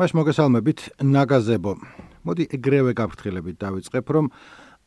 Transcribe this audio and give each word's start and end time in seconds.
მას 0.00 0.14
მოგესალმებით 0.16 0.80
ნაგაზებო. 1.04 1.74
მოდი 2.24 2.44
ეგრევე 2.56 2.96
გაფრთხილებით 2.96 3.56
დავიწყებ, 3.60 4.06
რომ 4.16 4.26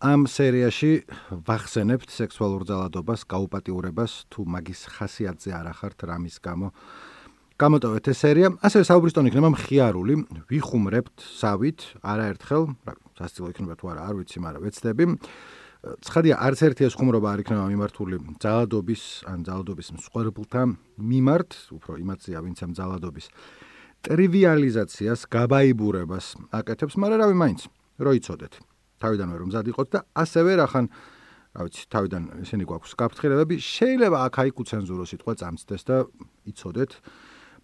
ამ 0.01 0.25
სერიაში 0.25 1.05
ვახსენებთ 1.29 2.09
სექსუალურ 2.09 2.65
ძალადობას, 2.65 3.21
გაუპატიურებას 3.29 4.25
თუ 4.33 4.41
მაგის 4.41 4.81
ხასიათზე 4.89 5.53
არ 5.53 5.67
ახართ 5.69 6.09
რამის 6.09 6.41
გამო. 6.41 6.73
გამოტოვეთ 7.61 8.05
ეს 8.09 8.17
სერია, 8.25 8.47
ასევე 8.57 8.83
საუბრის 8.89 9.13
ტონი 9.13 9.29
იქნება 9.29 9.49
მხიარული, 9.53 10.15
ვიხუმრებთ 10.49 11.15
სავით, 11.21 11.79
არაერთხელ, 12.01 12.63
რა, 12.81 12.93
სასწილო 13.13 13.47
იქნება 13.53 13.73
თუ 13.77 13.85
არა, 13.93 14.01
არ 14.09 14.13
ვიცი, 14.17 14.37
მაგრამ 14.41 14.61
ვეცდები. 14.65 15.05
ცხადია, 16.09 16.35
არც 16.41 16.59
ერთი 16.73 16.89
ეს 16.89 16.97
ხუმრობა 16.97 17.27
არ 17.37 17.39
იქნება 17.45 17.65
მიმართული 17.69 18.17
ძალადობის 18.41 19.03
ან 19.29 19.45
ძალადობის 19.45 19.87
მსხვერპლთა 19.93 20.61
მიმართ, 20.97 21.49
უფრო 21.69 22.01
იმათზეა, 22.01 22.39
ვინც 22.41 22.57
ამ 22.65 22.71
ძალადობის 22.73 23.29
ტრივიალიზაციას, 24.03 25.25
გაბაიბურებას 25.31 26.35
აკეთებს, 26.51 26.95
მაგრამ 26.99 27.19
რავი 27.23 27.35
მაინც, 27.39 27.61
რო 28.03 28.11
იცოდეთ. 28.19 28.53
თავიდანვე 28.99 29.35
რომ 29.39 29.47
მზად 29.51 29.67
იყოთ 29.71 29.87
და 29.95 29.99
ასევე 30.11 30.51
რახან 30.59 30.85
რა 31.53 31.61
ვიცი, 31.69 31.83
თავიდან 31.93 32.23
ესენი 32.41 32.65
გვაქვს 32.65 32.93
გაფრთხილებები, 32.97 33.55
შეიძლება 33.61 34.17
აქ-აიქ 34.27 34.55
უცენზურო 34.63 35.03
სიტყვა 35.05 35.33
წამწდეს 35.37 35.83
და 35.85 35.97
იცოდეთ. 36.49 36.91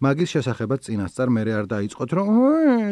მაგის 0.00 0.28
შესახებაც 0.32 0.80
წინასწარ 0.86 1.28
მე 1.28 1.42
არ 1.60 1.66
დაიწყოთ, 1.74 2.10
რომ 2.16 2.28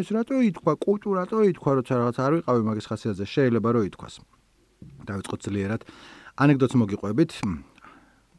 ეს 0.03 0.09
რატო 0.13 0.37
ითქვა, 0.45 0.73
კუჭუ 0.77 1.11
რატო 1.17 1.39
ითქვა, 1.55 1.71
როცა 1.81 1.95
რაღაც 2.03 2.17
არ 2.19 2.33
ვიყავი 2.37 2.63
მაგის 2.69 2.87
ხასიათზე, 2.91 3.25
შეიძლება 3.25 3.69
რომ 3.73 3.83
ითქვას. 3.89 4.15
დაიწყოთ 5.09 5.41
ძლიერად. 5.49 5.83
ანეკდოტს 6.37 6.75
მოგიყვებით. 6.83 7.31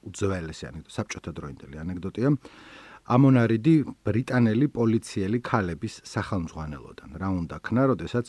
უძველესი 0.05 0.63
ანეკდოტი, 0.69 0.93
საბჭოთა 0.93 1.31
დროინდელი 1.33 1.75
ანეკდოტია. 1.81 2.29
ამონარიდი 3.09 3.75
ბრიტანელი 4.05 4.67
პოლიციელი 4.69 5.39
ქალების 5.41 5.93
სახელმძღვანელოდან. 6.05 7.09
რა 7.17 7.29
უნდა 7.41 7.57
ქნა, 7.65 7.83
როდესაც 7.89 8.25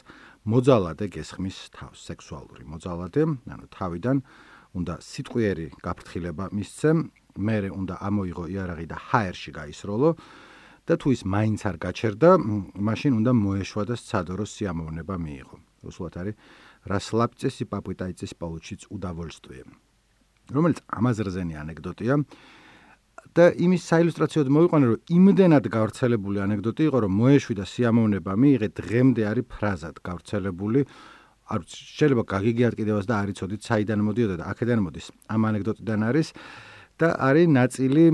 მოძალადე 0.49 1.07
გესხმის 1.17 1.59
თავს, 1.77 1.99
სექსუალური 2.09 2.65
მოძალადე, 2.65 3.23
ანუ 3.53 3.67
თავიდან 3.77 4.17
უნდა 4.81 4.95
სიტყვიერი 5.05 5.67
გაფრთხილება 5.85 6.45
მისცემ, 6.57 6.99
მერე 7.37 7.69
უნდა 7.77 7.95
ამოიღო 8.09 8.45
იარაღი 8.57 8.87
და 8.89 8.97
ჰაერში 8.97 9.51
გაისროლო 9.53 10.11
და 10.89 10.95
თუ 10.97 11.09
ის 11.13 11.23
მაინც 11.29 11.61
არ 11.69 11.77
გაჩერდა, 11.85 12.31
მაშინ 12.81 13.13
უნდა 13.21 13.33
მოეშვა 13.37 13.83
და 13.85 13.95
სცადო, 14.01 14.33
რომ 14.41 14.49
სიამოვნება 14.49 15.15
მიიღო. 15.21 15.57
უსულათ 15.85 16.15
არის 16.21 16.35
რასლაპწესი 16.89 17.65
პაპიტაიცის 17.69 18.33
პაუჩიც 18.41 18.81
უდავოლსტვე. 18.89 19.61
რომელიც 20.57 20.79
ამაზრზენი 20.89 21.55
ანეკდოტია. 21.63 22.15
და 23.37 23.45
იმის 23.55 23.83
საილუსტრაციოდ 23.87 24.49
მოვიყვანე 24.51 24.87
რომ 24.91 25.13
იმდენად 25.17 25.65
გავრცელებული 25.71 26.39
ანეკდოტი 26.45 26.83
იყო 26.91 26.99
რომ 27.05 27.13
მოეშვი 27.21 27.55
და 27.61 27.65
სიამოვნება 27.73 28.33
მიიღე 28.43 28.69
დღემდე 28.81 29.23
არის 29.31 29.47
ფრაზად 29.55 29.97
გავრცელებული. 30.03 30.81
არ 31.51 31.61
შეიძლება 31.67 32.23
გაგიგიათ 32.31 32.75
კიდევაც 32.79 33.05
და 33.11 33.15
არიცოდით 33.23 33.61
საიდან 33.67 34.01
მოდიოდა 34.07 34.37
და 34.39 34.45
აქედან 34.55 34.81
მოდის. 34.87 35.07
ამ 35.35 35.41
ანეკდოტიდან 35.51 36.01
არის 36.11 36.29
და 36.99 37.09
არის 37.19 37.47
ნაწილი 37.51 38.05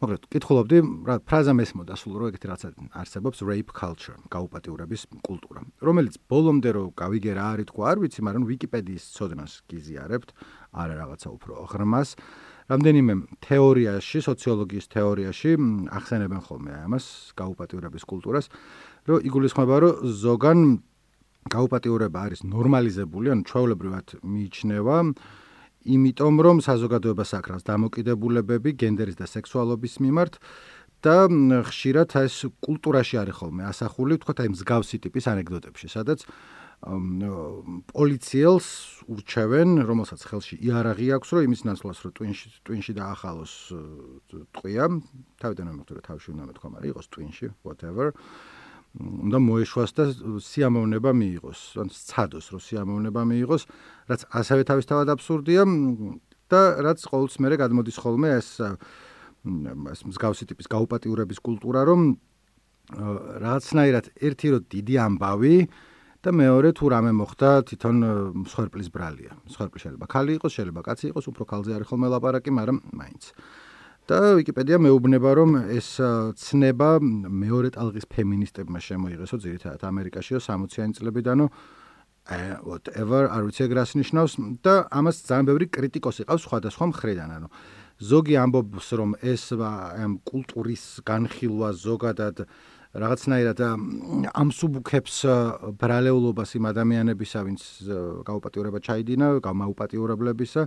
მოკლედ 0.00 0.22
კითხულობდი 0.32 0.78
რა 1.08 1.14
ფრაზა 1.28 1.52
მესმოდა 1.56 1.92
სულ 2.00 2.14
რო 2.20 2.26
ეგეთი 2.32 2.46
რაცა 2.48 2.68
არსებობს 3.00 3.44
rape 3.44 3.72
culture 3.76 4.16
გაუპატიურების 4.32 5.02
კულტურა. 5.20 5.60
რომელიც 5.84 6.14
ბოლომდე 6.24 6.70
რო 6.72 6.84
გავიგე 6.96 7.32
რა 7.36 7.44
არის 7.52 7.66
თქვა 7.68 7.84
არ 7.92 7.98
ვიცი 8.00 8.20
მაგრამ 8.24 8.44
ვიკიპედიის 8.48 9.04
ცოდნას 9.16 9.52
გიზიარებთ. 9.68 10.28
არა 10.72 10.94
რაღაცა 11.00 11.28
უფრო 11.36 11.52
ღრმას 11.68 12.16
რამდენიმე 12.70 13.14
თეორიაში, 13.42 14.18
სოციოლოგიის 14.22 14.86
თეორიაში 14.94 15.50
ახსენებენ 15.90 16.40
ხოლმე 16.46 16.72
ამას, 16.86 17.04
გაუპატიურების 17.34 18.04
კულტურას, 18.06 18.46
რომ 19.10 19.18
იგულისხმება, 19.26 19.74
რომ 19.82 19.94
ზოგან 20.06 20.58
გაუპატიურება 21.50 22.18
არის 22.30 22.40
ნორმალიზებული, 22.46 23.26
ანუ 23.34 23.42
ჩვეულებრივად 23.50 24.06
მიიჩნევა, 24.22 24.96
იმიტომ 25.80 26.34
რომ 26.44 26.56
საზოგადოებას 26.60 27.30
აკრავს 27.40 27.64
დამოკიდებულებები 27.64 28.70
გენდერის 28.76 29.16
და 29.16 29.26
სექსუალობის 29.26 29.94
მიმართ 30.04 30.36
და 31.00 31.16
ხშირად 31.64 32.12
ეს 32.20 32.34
კულტურაში 32.60 33.16
არის 33.24 33.34
ხოლმე 33.40 33.64
ასახული, 33.72 34.20
თქვა 34.20 34.34
აი 34.44 34.48
მსგავსი 34.52 34.96
ტიპის 35.00 35.24
ანეკდოტებში, 35.32 35.88
სადაც 35.88 36.28
პოლიციელს 36.80 38.68
ურჩევენ, 39.04 39.84
რომელსაც 39.84 40.20
ხელში 40.24 40.56
იარაღი 40.64 41.06
აქვს, 41.20 41.28
რომ 41.36 41.42
იმის 41.44 41.62
ნაცვლად 41.68 41.96
რომ 42.00 42.12
ტვინში 42.16 42.46
ტვინში 42.64 42.92
დაახალოს 42.96 43.54
ტყვია, 44.56 44.84
თავიდან 45.44 45.66
მომხდარა 45.76 46.00
რომ 46.00 46.06
თავში 46.08 46.28
უნდა 46.32 46.44
მეთქვა, 46.48 46.68
მაგრამ 46.72 46.90
იყოს 46.96 47.06
ტვინში, 47.12 47.46
whatever. 47.68 48.16
უნდა 48.90 49.38
მოეშვას 49.38 49.90
და 49.94 50.04
სიამოვნება 50.42 51.10
მიიღოს, 51.14 51.60
ან 51.78 51.88
სცადოს, 51.94 52.46
რომ 52.50 52.60
სიამოვნება 52.64 53.22
მიიღოს, 53.22 53.62
რაც 54.10 54.20
ასევე 54.34 54.62
თავისთავად 54.66 55.06
აბსურდია 55.14 55.62
და 56.50 56.60
რაც 56.82 56.98
ყოველთვის 57.06 57.38
მერე 57.38 57.56
გადმოდის 57.60 57.96
ხოლმე 58.02 58.28
ეს 58.40 58.48
ეს 59.94 60.00
მსგავსი 60.10 60.44
ტიპის 60.50 60.66
გაუპატიურების 60.66 61.38
კულტურა, 61.38 61.80
რომ 61.86 62.00
რაღაცნაირად 62.90 64.06
ერთი 64.18 64.46
რო 64.52 64.58
დიდი 64.66 64.94
ამბავი 65.06 65.54
და 66.20 66.30
მეორე 66.36 66.70
თუ 66.76 66.84
რამე 66.92 67.12
მოხდა 67.16 67.48
თვითონ 67.64 67.96
მსხვერპლის 68.44 68.88
ბრალია. 68.92 69.32
მსხვერპლი 69.48 69.78
შეიძლება 69.80 70.06
ქალი 70.06 70.32
იყოს, 70.36 70.52
შეიძლება 70.52 70.80
კაცი 70.84 71.04
იყოს, 71.10 71.24
უფრო 71.32 71.42
ქალზე 71.48 71.70
არის 71.80 71.86
ხოლმე 71.88 72.08
ლაპარაკი, 72.12 72.50
მაგრამ 72.52 72.78
მაინც. 72.92 73.22
და 74.10 74.34
ვიკიპედია 74.36 74.76
მეუბნება, 74.82 75.30
რომ 75.38 75.50
ეს 75.70 75.88
ცნება 76.34 76.98
მეორე 77.00 77.68
ტალღის 77.78 78.06
ფემინისტებმა 78.10 78.78
შემოიღესო 78.82 79.36
ძირითადად 79.38 79.82
ამერიკაშიო 79.86 80.38
60-იანი 80.42 80.92
წლებიდანო 80.98 81.46
whatever 82.66 83.30
არ 83.30 83.42
ვიცი 83.46 83.62
ეგრას 83.70 83.94
ნიშნავს 83.96 84.32
და 84.66 84.74
ამას 84.90 85.16
ძალიან 85.30 85.46
ბევრი 85.46 85.66
კრიტიკოსი 85.70 86.26
ყავს 86.26 86.42
სხვადასხვა 86.46 86.84
მხრიდან, 86.90 87.30
ანუ 87.38 87.48
ზოგი 88.00 88.34
ამბობს, 88.44 88.86
რომ 88.98 89.10
ეს 89.22 89.44
ამ 89.56 90.12
კულტურის 90.26 90.84
განხილვა 91.06 91.68
ზოგადად 91.86 92.36
რაღაცნაირად 92.90 93.60
ამსუბუქებს 94.34 95.16
ბრალეულობას 95.78 96.50
იმ 96.58 96.64
ადამიანებისა, 96.74 97.38
ვინც 97.46 97.62
გაუპატიურება 98.26 98.78
ჩაიდინა, 98.82 99.26
გამაუპატიურებლებისა 99.46 100.62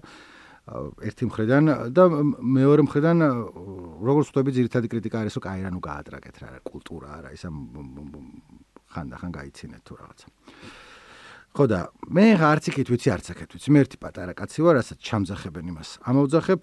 ერთი 1.03 1.23
მხრიდან 1.27 1.63
და 1.91 2.03
მეორე 2.39 2.81
მხრიდან 2.87 3.17
როგორც 4.07 4.27
ვთქვი, 4.31 4.51
ძირითადი 4.55 4.87
კრიტიკა 4.87 5.17
არის, 5.19 5.35
რომ 5.35 5.43
კაი 5.43 5.59
რა 5.67 5.71
ნუ 5.75 5.81
გაატრაკეთ 5.83 6.35
რა, 6.39 6.49
კულტურა 6.63 7.09
არა, 7.19 7.29
ისა 7.35 7.49
ხანდახან 8.93 9.31
გაიცინეთ 9.35 9.81
თუ 9.83 9.93
რაღაცა. 9.99 10.27
ხო 11.53 11.65
და 11.69 11.79
მე 12.09 12.33
არც 12.33 12.67
იქით 12.73 12.89
ვიცი 12.89 13.09
არც 13.13 13.27
აქეთ 13.29 13.49
ვიცი. 13.53 13.69
მე 13.69 13.79
ერთი 13.85 13.97
პატარა 14.01 14.33
კაცი 14.33 14.59
ვარ 14.65 14.73
რასაც 14.81 14.97
ჩამძახებენ 15.05 15.65
იმას 15.69 15.89
ამოვძახებ. 16.01 16.61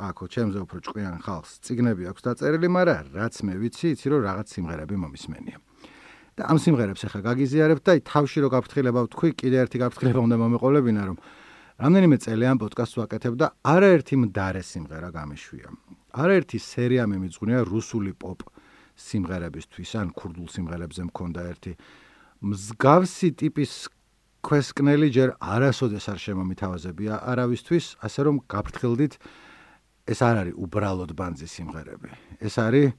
აქო 0.00 0.24
ჩემზე 0.32 0.58
უფრო 0.64 0.78
ჭკვიან 0.80 1.16
ხალხს 1.20 1.52
ციგნები 1.60 2.08
აქვს 2.08 2.22
დაწერილი 2.24 2.68
მაგრამ 2.72 3.12
რაც 3.20 3.34
მე 3.44 3.54
ვიცი 3.60 3.86
იცი 3.92 4.06
რომ 4.08 4.20
რაღაც 4.24 4.46
სიმღერები 4.48 4.96
მომისმენია. 4.96 5.58
და 6.34 6.42
ამ 6.50 6.58
სიმღერებს 6.58 7.02
ახლა 7.04 7.20
გაგიზიარებ 7.30 7.78
და 7.84 7.92
თავში 8.00 8.38
რო 8.42 8.48
გაფრთხილება 8.50 9.00
ვთქვი 9.06 9.28
კიდე 9.38 9.56
ერთი 9.60 9.78
გაფრთხილება 9.84 10.20
უნდა 10.24 10.36
მომეყოლებინა 10.40 11.02
რომ 11.04 11.16
რამდენიმე 11.84 12.16
წელი 12.24 12.44
ამ 12.48 12.58
პოდკასტს 12.64 12.96
ვაკეთებ 13.04 13.34
და 13.38 13.46
არაერთი 13.60 14.14
მდარე 14.24 14.62
სიმღერა 14.64 15.08
გამეშვია. 15.14 15.68
არაერთი 16.16 16.58
სერია 16.58 17.04
მე 17.06 17.16
მიძღვნია 17.22 17.60
რუსული 17.68 18.12
პოპ 18.18 18.40
სიმღერებისთვის 18.98 19.90
ან 20.00 20.08
ქურდულ 20.16 20.48
სიმღერებზე 20.48 21.02
მქონდა 21.12 21.40
ერთი. 21.54 21.72
მსგავსი 22.42 23.28
ტიპის 23.38 23.72
ქვესკნელი 24.44 25.08
ჯერ 25.08 25.30
არასოდეს 25.40 26.04
არ 26.12 26.18
შემომითავაზებია 26.20 27.14
არავისთვის, 27.32 27.84
ასე 28.04 28.20
რომ 28.28 28.36
გაფრთხილდით 28.44 29.14
ეს 30.04 30.20
არ 30.20 30.36
არის 30.44 30.54
უბრალოდ 30.60 31.10
ბანძის 31.16 31.50
სიმღერები. 31.56 32.10
ეს 32.44 32.54
არის 32.60 32.92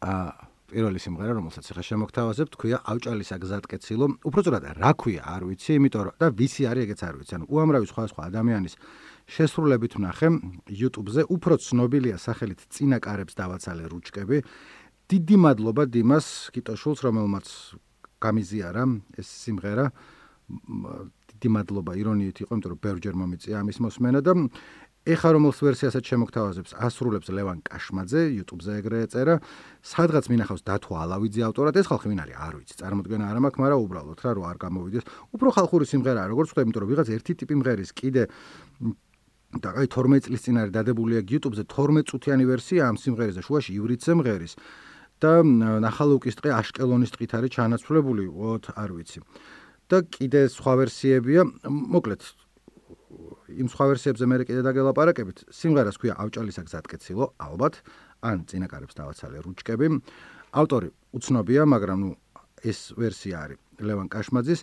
ა 0.00 0.14
პირველი 0.74 0.98
სიმღერა, 0.98 1.32
რომელსაც 1.38 1.64
ახლა 1.70 1.84
შემოგთავაზებ, 1.86 2.48
თქვია 2.56 2.78
ავჭალისა 2.88 3.36
გზატკეცილო. 3.44 4.06
უბრალოდ 4.26 4.64
რა 4.80 4.92
ქვია, 4.98 5.22
არ 5.22 5.42
ვიცი, 5.46 5.70
იმიტომ 5.78 6.02
რომ 6.08 6.14
და 6.18 6.26
ვისი 6.34 6.62
არის 6.66 6.82
ეგეც 6.88 7.00
არ 7.04 7.14
ვიცი. 7.20 7.32
ანუ 7.36 7.44
უამრავი 7.52 7.86
სხვა 7.92 8.04
სხვა 8.10 8.22
ადამიანის 8.32 8.74
შესრულებით 9.28 9.92
ვნახე 10.00 10.28
YouTube-ზე, 10.80 11.22
უფრო 11.30 11.54
ცნობილია 11.60 12.16
სახელით 12.18 12.60
წინაკარებს 12.74 13.34
დავაცალე 13.38 13.84
რუჩკები. 13.92 14.38
დიდი 15.04 15.36
მადლობა 15.44 15.82
დიმას 15.94 16.26
კიტოშულს, 16.56 16.98
რომელმაც 17.04 17.46
გამიზიარა 18.24 18.82
ეს 19.20 19.28
სიმღერა 19.44 19.86
დიდი 21.34 21.48
მადლობა 21.56 21.92
ირონიით 22.00 22.44
იყო 22.44 22.52
იმიტომ 22.52 22.72
რომ 22.74 22.80
ბერჯერ 22.84 23.14
მომიწია 23.20 23.60
ამის 23.64 23.78
მოსმენა 23.84 24.20
და 24.24 24.32
ეხა 25.04 25.30
რომელს 25.36 25.58
ვერსიასაც 25.60 26.00
შემოგთავაზებს 26.08 26.72
ასრულებს 26.80 27.28
ლევან 27.28 27.58
კაშმაძე 27.60 28.20
YouTube-ზე 28.40 28.76
ეგრე 28.80 29.00
ეწერა 29.04 29.34
სადღაც 29.84 30.30
მინახავს 30.32 30.64
დათო 30.64 30.96
ალავიძე 30.96 31.44
ავტორად 31.44 31.76
ეს 31.76 31.90
ხალხი 31.92 32.08
ვინ 32.08 32.22
არის 32.24 32.36
არ 32.40 32.54
ვიცი 32.56 32.74
წარმოქმნა 32.80 33.28
არ 33.28 33.38
მაქვს 33.44 33.60
მაგრამ 33.60 33.84
უბრალოდ 33.84 34.18
რა 34.24 34.32
რო 34.32 34.42
არ 34.48 34.56
გამოვიდეს. 34.64 35.04
უფრო 35.36 35.48
ხალხური 35.60 35.84
სიმღერაა 35.92 36.26
როგორც 36.32 36.48
ვთქვი 36.48 36.64
იმიტომ 36.64 36.80
რომ 36.80 36.88
ვიღაც 36.88 37.08
ერთი 37.20 37.32
ტიპი 37.36 37.54
მღერის 37.60 37.90
კიდე 37.92 38.22
და 39.60 39.68
აი 39.76 39.86
12 39.92 40.24
წლის 40.24 40.40
წინ 40.40 40.56
არის 40.64 40.72
დადებული 40.72 41.12
YouTube-ზე 41.20 41.64
12 41.68 42.08
წუთიანი 42.08 42.44
ვერსია 42.48 42.88
ამ 42.88 42.96
სიმღერის 42.96 43.36
და 43.36 43.42
შუაში 43.44 43.70
ივრიცე 43.76 44.12
მღერის 44.24 44.52
და 45.22 45.42
ნახალუკის 45.44 46.38
ტყე 46.38 46.50
აშკელონის 46.60 47.14
ტყით 47.14 47.32
არის 47.38 47.50
ჩანაცვლებული, 47.54 48.24
ვოთ 48.30 48.64
არ 48.74 48.90
ვიცი. 48.96 49.20
და 49.84 50.00
კიდე 50.00 50.48
სხვა 50.48 50.72
ვერსიებია, 50.80 51.42
მოკლედ 51.68 52.20
იმ 53.52 53.68
სხვა 53.68 53.84
ვერსიებზე 53.92 54.24
მე 54.26 54.36
კიდე 54.48 54.62
დაგელაპარაკებით. 54.64 55.44
სიმღერას 55.52 55.96
ქვია 56.00 56.14
ავჭალის 56.16 56.56
აგზატკეცილო, 56.64 57.24
ალბათ, 57.36 57.74
ან 58.24 58.48
წინაკარებს 58.48 58.96
დავაცალე 58.96 59.44
რუჩკები. 59.44 59.86
ავტორი 60.54 60.88
უცნობია, 61.12 61.62
მაგრამ 61.68 61.98
ნუ 62.00 62.10
ეს 62.64 62.96
ვერსია 62.96 63.36
არის 63.44 63.58
ლევან 63.84 64.08
კაშმაძის 64.08 64.60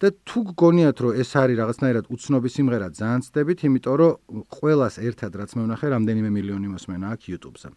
და 0.00 0.08
თუ 0.26 0.38
გგონიათ 0.50 0.98
რომ 1.02 1.12
ეს 1.22 1.30
არის 1.36 1.56
რაღაცნაირად 1.62 2.04
უცნობი 2.10 2.48
სიმღერა, 2.50 2.88
ძალიან 2.90 3.20
ცდებით, 3.26 3.58
იმიტომ 3.68 3.94
რომ 4.00 4.42
ყოველას 4.50 4.94
ერთად 4.98 5.32
რაც 5.38 5.50
მე 5.54 5.62
ვნახე, 5.66 5.86
რამდენიმე 5.94 6.30
მილიონი 6.32 6.68
მოსმენა 6.74 7.06
აქვს 7.14 7.26
YouTube-ზე. 7.32 7.68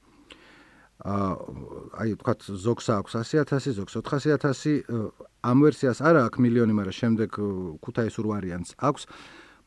აი 1.04 2.10
თქვათ 2.16 2.40
ზოგს 2.56 2.86
აქვს 2.96 3.14
100000, 3.20 3.76
ზოგს 3.76 3.94
400000, 4.00 4.88
ამ 5.44 5.58
ვერსიას 5.66 6.00
არა 6.00 6.22
აქვს 6.32 6.40
მილიონი, 6.40 6.74
მაგრამ 6.80 6.96
შემდეგ 6.96 7.30
ქუთაისურ 7.84 8.26
ვარიანტს 8.32 8.72
აქვს. 8.80 9.04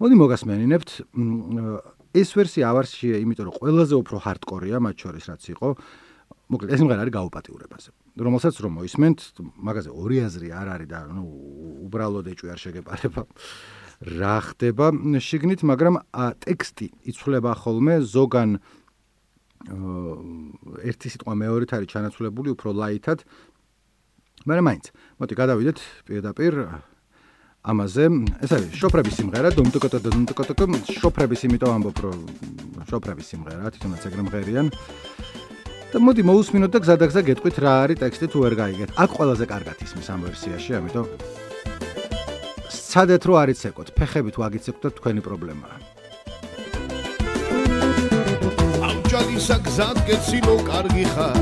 მოდი 0.00 0.14
მოგასმენინებთ. 0.24 0.90
ეს 2.16 2.28
ვერსია 2.32 2.64
ავარშია, 2.72 3.16
იმიტომ 3.20 3.44
რომ 3.44 3.54
ყველაზე 3.60 3.94
უფრო 4.00 4.16
ჰარდკორია 4.24 4.76
მათ 4.80 4.96
შორის 5.04 5.24
რაც 5.28 5.42
იყო. 5.52 5.68
მოკლედ 6.48 6.68
ეს 6.72 6.80
სიმღერა 6.80 7.00
არის 7.04 7.14
გაუპატიურებაზე. 7.18 7.90
რომელსაც 8.18 8.54
რომ 8.64 8.72
მოისმენთ, 8.80 9.18
მაგაზე 9.62 9.90
ორი 9.92 10.16
აზრი 10.26 10.48
არ 10.48 10.68
არის 10.74 10.88
და 10.88 11.00
ნუ 11.12 11.24
უბრალოდ 11.86 12.26
ეჭვი 12.32 12.48
არ 12.50 12.58
შეგეპარება. 12.64 13.22
რა 14.18 14.36
ხდება 14.48 14.86
შიგნით, 15.20 15.60
მაგრამ 15.62 15.94
ტექსტი 16.42 16.86
იცვლება 17.10 17.52
ხოლმე 17.62 17.94
ზოგან 18.02 18.50
ერთი 19.66 21.08
სიტყვა 21.12 21.34
მეორით 21.34 21.70
არის 21.74 21.88
ჩანაცვლებული 21.92 22.54
უფრო 22.54 22.70
ლაითად. 22.78 23.26
მაგრამ 24.46 24.64
მაინც, 24.70 24.84
მოდი 25.18 25.34
გადავიდეთ 25.34 25.78
პირდაპირ 26.06 26.52
ამაზე. 27.66 28.04
ეს 28.38 28.50
არის 28.54 28.70
შოფრების 28.78 29.14
სიმღერა, 29.18 29.48
დუმტუკოტო 29.58 29.98
დუმტუკოტო, 29.98 30.52
შოფრების 30.94 31.40
იმიტომ 31.50 31.70
ამბობ, 31.74 31.98
რომ 32.06 32.18
შოფრების 32.86 33.26
სიმღერა, 33.34 33.66
თვითონაც 33.74 34.02
ეგრე 34.08 34.22
მღერიან. 34.30 34.66
და 35.88 35.98
მოდი 36.04 36.20
მოусმინოთ 36.20 36.70
და 36.76 36.78
გზადაგზა 36.84 37.20
გეტყვით 37.24 37.56
რა 37.64 37.72
არის 37.88 38.00
ტექსტი 38.04 38.26
თუ 38.28 38.38
ვერ 38.44 38.54
გაიგეთ. 38.60 38.90
აქ 38.92 39.10
ყველაზე 39.16 39.44
კარგად 39.48 39.76
ისმის 39.88 40.08
ამ 40.12 40.20
ვერსიაში, 40.28 40.70
ამიტომ 40.76 41.06
სადეთ 42.68 43.22
რო 43.24 43.34
არის 43.40 43.60
ეკოთ, 43.72 43.88
ფეხებით 43.96 44.36
ვაგიცებთ 44.36 44.80
და 44.84 44.88
თქვენი 45.00 45.20
პრობლემაა. 45.24 45.97
ამჯალისა 49.38 49.56
გზად 49.62 49.98
გეცილო 50.08 50.54
კარგი 50.66 51.04
ხარ. 51.14 51.36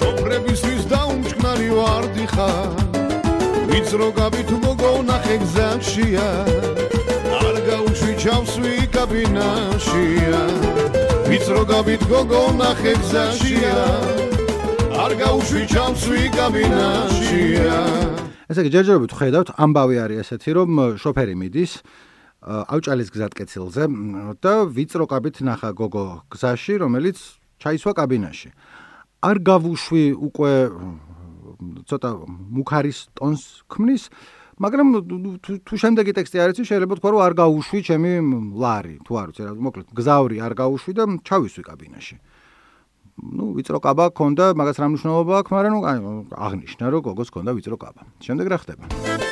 შოფრებისთვის 0.00 0.82
დაუმჭკნარი 0.88 1.68
ვარდი 1.76 2.26
ხარ. 2.32 2.72
ვიწრო 3.68 4.08
გაბით 4.16 4.50
მოგონახე 4.64 5.36
გზაშია. 5.44 6.28
არ 7.36 7.56
გაუშვი 7.68 8.12
ჩავსვი 8.16 8.72
კაბინაშია. 8.96 10.40
ვიწრო 11.28 11.62
გაბით 11.68 12.02
გოგო 12.08 12.44
ნახე 12.56 12.92
გზაშია 12.96 13.76
არ 15.04 15.12
გაუშვი 15.20 15.62
ჩამსვი 15.72 16.22
კაბინაშია 16.36 17.76
ესე 18.48 18.60
იგი 18.64 18.70
ჯერჯერობით 18.74 19.12
ხედავთ 19.16 19.48
ამბავი 19.64 19.96
არის 20.04 20.20
ესეთი 20.28 20.50
რომ 20.56 20.70
შოფერი 21.00 21.34
მიდის 21.40 21.72
ავჭალის 22.42 23.08
გზატკეცილზე 23.14 23.86
და 24.42 24.54
ვიწრო 24.66 25.06
კაბით 25.06 25.42
ნახა 25.46 25.70
გოგო 25.78 26.26
გზაში 26.26 26.74
რომელიც 26.82 27.18
ჩაისვა 27.62 27.92
კაბინაში. 27.94 28.50
არ 29.22 29.36
გავუშვი 29.46 30.04
უკვე 30.18 30.52
ცოტა 31.86 32.10
მუქარის 32.26 32.98
ტონს 33.14 33.62
ქმნის 33.70 34.10
მაგრამ 34.58 34.86
თუ 35.62 35.74
შემდეგი 35.78 36.12
ტექსტი 36.18 36.42
არ 36.42 36.50
იცი 36.54 36.62
შეიძლება 36.70 36.98
თქვა 36.98 37.10
რომ 37.14 37.22
არ 37.22 37.34
გაუშვი 37.38 37.78
ჩემი 37.86 38.12
ლარი 38.58 38.96
თუ 39.06 39.12
არ 39.22 39.26
ვიცი 39.30 39.42
რა 39.46 39.52
მოკლედ 39.62 39.88
გზავრი 39.94 40.36
არ 40.42 40.52
გაუშვი 40.58 40.92
და 40.98 41.04
ჩავისვი 41.22 41.62
კაბინაში. 41.70 42.16
ну 43.22 43.52
ვიწრო 43.54 43.78
კაბა 43.78 44.10
ქონდა 44.18 44.44
მაგას 44.58 44.76
რა 44.82 44.86
მნიშვნელობა 44.90 45.32
აქვს 45.40 45.50
მაგრამ 45.54 45.72
ნუ 45.76 45.80
აღნიშნა 46.34 46.84
რომ 46.90 47.00
გოგოს 47.06 47.30
ქონდა 47.30 47.50
ვიწრო 47.54 47.76
კაბა. 47.78 48.02
შემდეგ 48.24 48.46
რა 48.50 48.58
ხდება 48.58 49.31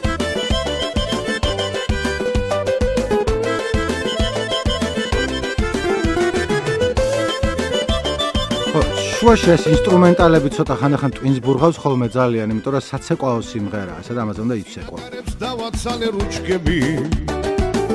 შუაში 9.20 9.50
ეს 9.52 9.64
ინსტრუმენტალები 9.68 10.48
ცოტა 10.56 10.74
ხანახან 10.80 11.12
ტვინს 11.12 11.38
ბურღავს 11.44 11.76
ხოლმე 11.76 12.06
ძალიან, 12.08 12.52
იმიტომ 12.56 12.72
რომ 12.72 12.84
საცეკვაო 12.88 13.40
სიმღერაა, 13.44 14.00
სადაც 14.00 14.20
ამაზე 14.24 14.40
უნდა 14.46 14.56
იცეკვა. 14.64 14.98
დავაცალე 15.44 16.06
რუჩკები. 16.16 16.78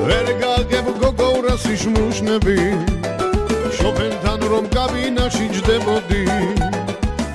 ვერ 0.06 0.26
გაგებ 0.42 0.86
გოგოურას 1.02 1.64
იშმუშნები. 1.74 2.58
შოპენთან 3.78 4.40
რომ 4.52 4.64
კაბინაში 4.76 5.46
ჯდებოდი. 5.56 6.22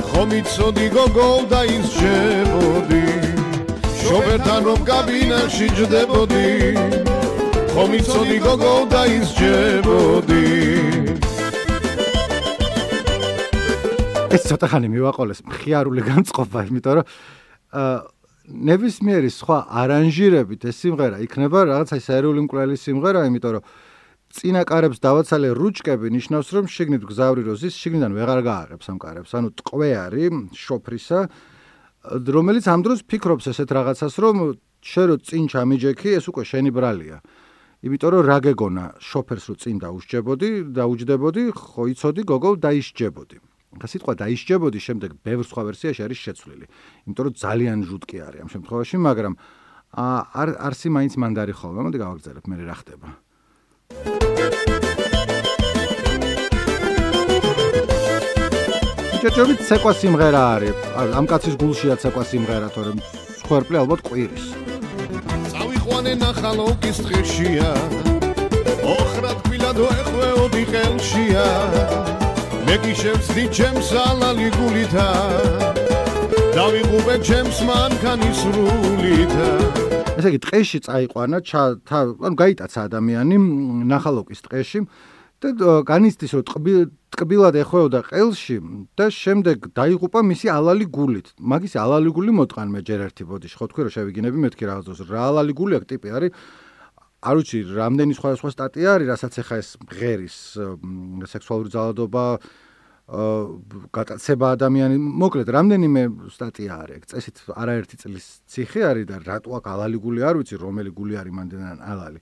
ხომიცოდი 0.08 0.88
გოგო 0.96 1.30
და 1.52 1.62
ისჯებოდი. 1.76 3.06
შოპენთან 4.08 4.62
რომ 4.72 4.80
კაბინაში 4.88 5.68
ჯდებოდი. 5.78 6.48
ხომიცოდი 7.76 8.38
გოგო 8.48 8.76
და 8.88 9.02
ისჯებოდი. 9.20 10.48
ეს 14.31 14.48
ცოტა 14.48 14.68
ხანი 14.72 14.88
მივაყოლეს 14.92 15.44
მხიარული 15.44 16.01
განწყობა, 16.07 16.60
იმიტომ 16.72 16.94
რომ 16.98 17.06
აა 17.75 17.95
ნებისმიერი 18.51 19.30
სხვა 19.31 19.57
არანჟირებით 19.81 20.62
ეს 20.72 20.75
სიმღერა 20.83 21.18
იქნება 21.25 21.60
რაღაც 21.72 21.89
აი 21.95 22.01
სერიული 22.04 22.39
მკვლელი 22.48 22.75
სიმღერა, 22.80 23.22
იმიტომ 23.28 23.51
რომ 23.56 23.63
წინაკარებს 24.31 25.04
დავაცალე 25.04 25.50
რუჩკები 25.60 26.07
ნიშნავს 26.16 26.48
რომ 26.56 26.66
შიგნით 26.72 27.04
გზავრი 27.12 27.42
როზის 27.51 27.75
შიგნიდან 27.75 28.12
ვეღარ 28.16 28.39
გააღებს 28.48 28.88
ამ 28.92 28.98
კარებს, 29.04 29.31
ანუ 29.36 29.50
ტყვე 29.60 29.89
არის 30.07 30.36
შოფრისა, 30.56 31.19
რომელიც 32.36 32.66
ამ 32.72 32.81
დროს 32.88 33.00
ფიქრობს 33.12 33.45
ესეთ 33.51 33.69
რაღაცას, 33.75 34.13
რომ 34.24 34.36
შენ 34.81 35.06
რო 35.12 35.16
წინ 35.28 35.44
ჩამიჯექი, 35.51 36.10
ეს 36.18 36.25
უკვე 36.31 36.44
შენი 36.48 36.72
ბრალია. 36.72 37.18
იმიტომ 37.83 38.10
რომ 38.16 38.24
რა 38.25 38.38
გეგონა 38.48 38.86
შოფერს 39.04 39.45
რო 39.51 39.56
წინ 39.62 39.75
დაუშჯებოდი, 39.83 40.50
დაუჯდებოდი, 40.72 41.44
ხო 41.51 41.83
იცოდი 41.92 42.22
გოგო 42.31 42.51
დაიშჯებოდი. 42.63 43.50
და 43.79 43.85
სიტყვა 43.88 44.13
დაიშჯებოდი 44.19 44.79
შემდეგ 44.83 45.12
ბევრ 45.23 45.45
სხვა 45.47 45.62
ვერსიაში 45.71 46.01
არის 46.03 46.19
შეცვლილი. 46.25 46.65
იმიტომ 47.07 47.23
რომ 47.27 47.33
ძალიან 47.40 47.78
ჟუტკი 47.87 48.18
არის 48.28 48.40
ამ 48.44 48.49
შემთხვევაში, 48.51 48.95
მაგრამ 49.07 49.33
არ 49.92 50.49
არსი 50.68 50.87
მაინც 50.92 51.13
მანდარი 51.19 51.54
ხოლმე. 51.56 51.80
მოდი 51.87 51.97
გავაგზავნებ 52.04 52.45
მე 52.51 52.56
რა 52.68 52.75
ხდება. 52.81 53.07
ჯერჯერობით 59.21 59.59
ცეკვა 59.69 59.92
სიმღერა 60.01 60.42
არის. 60.56 60.78
ამ 61.19 61.25
კაცის 61.30 61.56
გულშია 61.61 61.95
ცეკვა 62.01 62.23
სიმღერა, 62.25 62.68
თორემ 62.73 62.99
ხერპლი 63.45 63.78
ალბათ 63.83 64.01
ყვირის. 64.07 64.45
წავიყვანე 65.51 66.13
ნახალოკის 66.23 66.97
ტყეშია. 67.06 67.69
ოხრად 68.81 69.37
კვილადო 69.45 69.85
ეხვეოდი 70.01 70.63
ხელშია. 70.71 71.45
მეკიშებს 72.68 73.27
დი 73.35 73.45
ჩემს 73.57 73.89
ალალი 74.01 74.49
გულითა 74.57 75.07
დავიღუბე 76.57 77.15
ჩემს 77.27 77.57
მანქანის 77.69 78.41
სრულითა 78.44 79.49
ესე 80.18 80.27
იგი 80.31 80.39
ტყეში 80.45 80.80
წაიყვანა 80.87 81.39
ანუ 81.41 82.35
გაიტაცა 82.44 82.80
ადამიანი 82.89 83.37
ნახალოკის 83.94 84.45
ტყეში 84.45 84.85
და 85.41 85.81
განიცდის 85.89 86.33
რომ 86.37 86.45
ტკბილად 87.11 87.56
ეხვეოდა 87.57 87.99
ყელში 88.07 88.57
და 88.94 89.09
შემდეგ 89.09 89.73
დაიღუპა 89.73 90.21
მისი 90.21 90.47
ალალი 90.53 90.85
გულით. 90.85 91.33
მაგის 91.41 91.73
ალალი 91.81 92.09
გული 92.13 92.31
მოტყან 92.37 92.68
მე 92.69 92.81
ჯერ 92.85 93.09
ერთი 93.09 93.25
ბოდიში 93.25 93.57
ხო 93.57 93.65
თქვი 93.73 93.81
რომ 93.89 93.94
შევიგინები 93.95 94.37
მეთქი 94.37 94.63
რაღაცას 94.69 95.09
რა 95.09 95.21
ალალი 95.33 95.53
გული 95.57 95.73
აქვს 95.81 95.89
ტიპი 95.91 96.07
არის 96.13 96.31
არ 97.21 97.35
ვიცი, 97.37 97.59
რამდენი 97.78 98.13
სხვადასხვა 98.18 98.49
სტატია 98.49 98.90
არის, 98.97 99.07
რასაც 99.13 99.33
ახლა 99.45 99.57
ეს 99.61 99.69
ღერის 99.94 100.37
სექსუალური 101.30 101.69
ძალადობა 101.69 102.25
გატაცება 103.92 104.47
ადამიანი, 104.56 104.95
მოკლედ, 104.97 105.47
რამდენიმე 105.51 106.01
სტატია 106.31 106.73
არის. 106.81 107.06
წესით 107.11 107.37
არაერთი 107.51 107.95
წლის 108.01 108.25
ციხე 108.47 108.81
არის 108.87 109.06
და 109.11 109.16
რატო 109.21 109.51
აქ 109.59 109.66
ალალი 109.68 109.97
გული 109.99 110.21
არ 110.23 110.35
ვიცი, 110.40 110.56
რომელი 110.57 110.90
გული 110.95 111.13
არის 111.19 111.33
მანდენან 111.35 111.78
ალალი. 111.83 112.19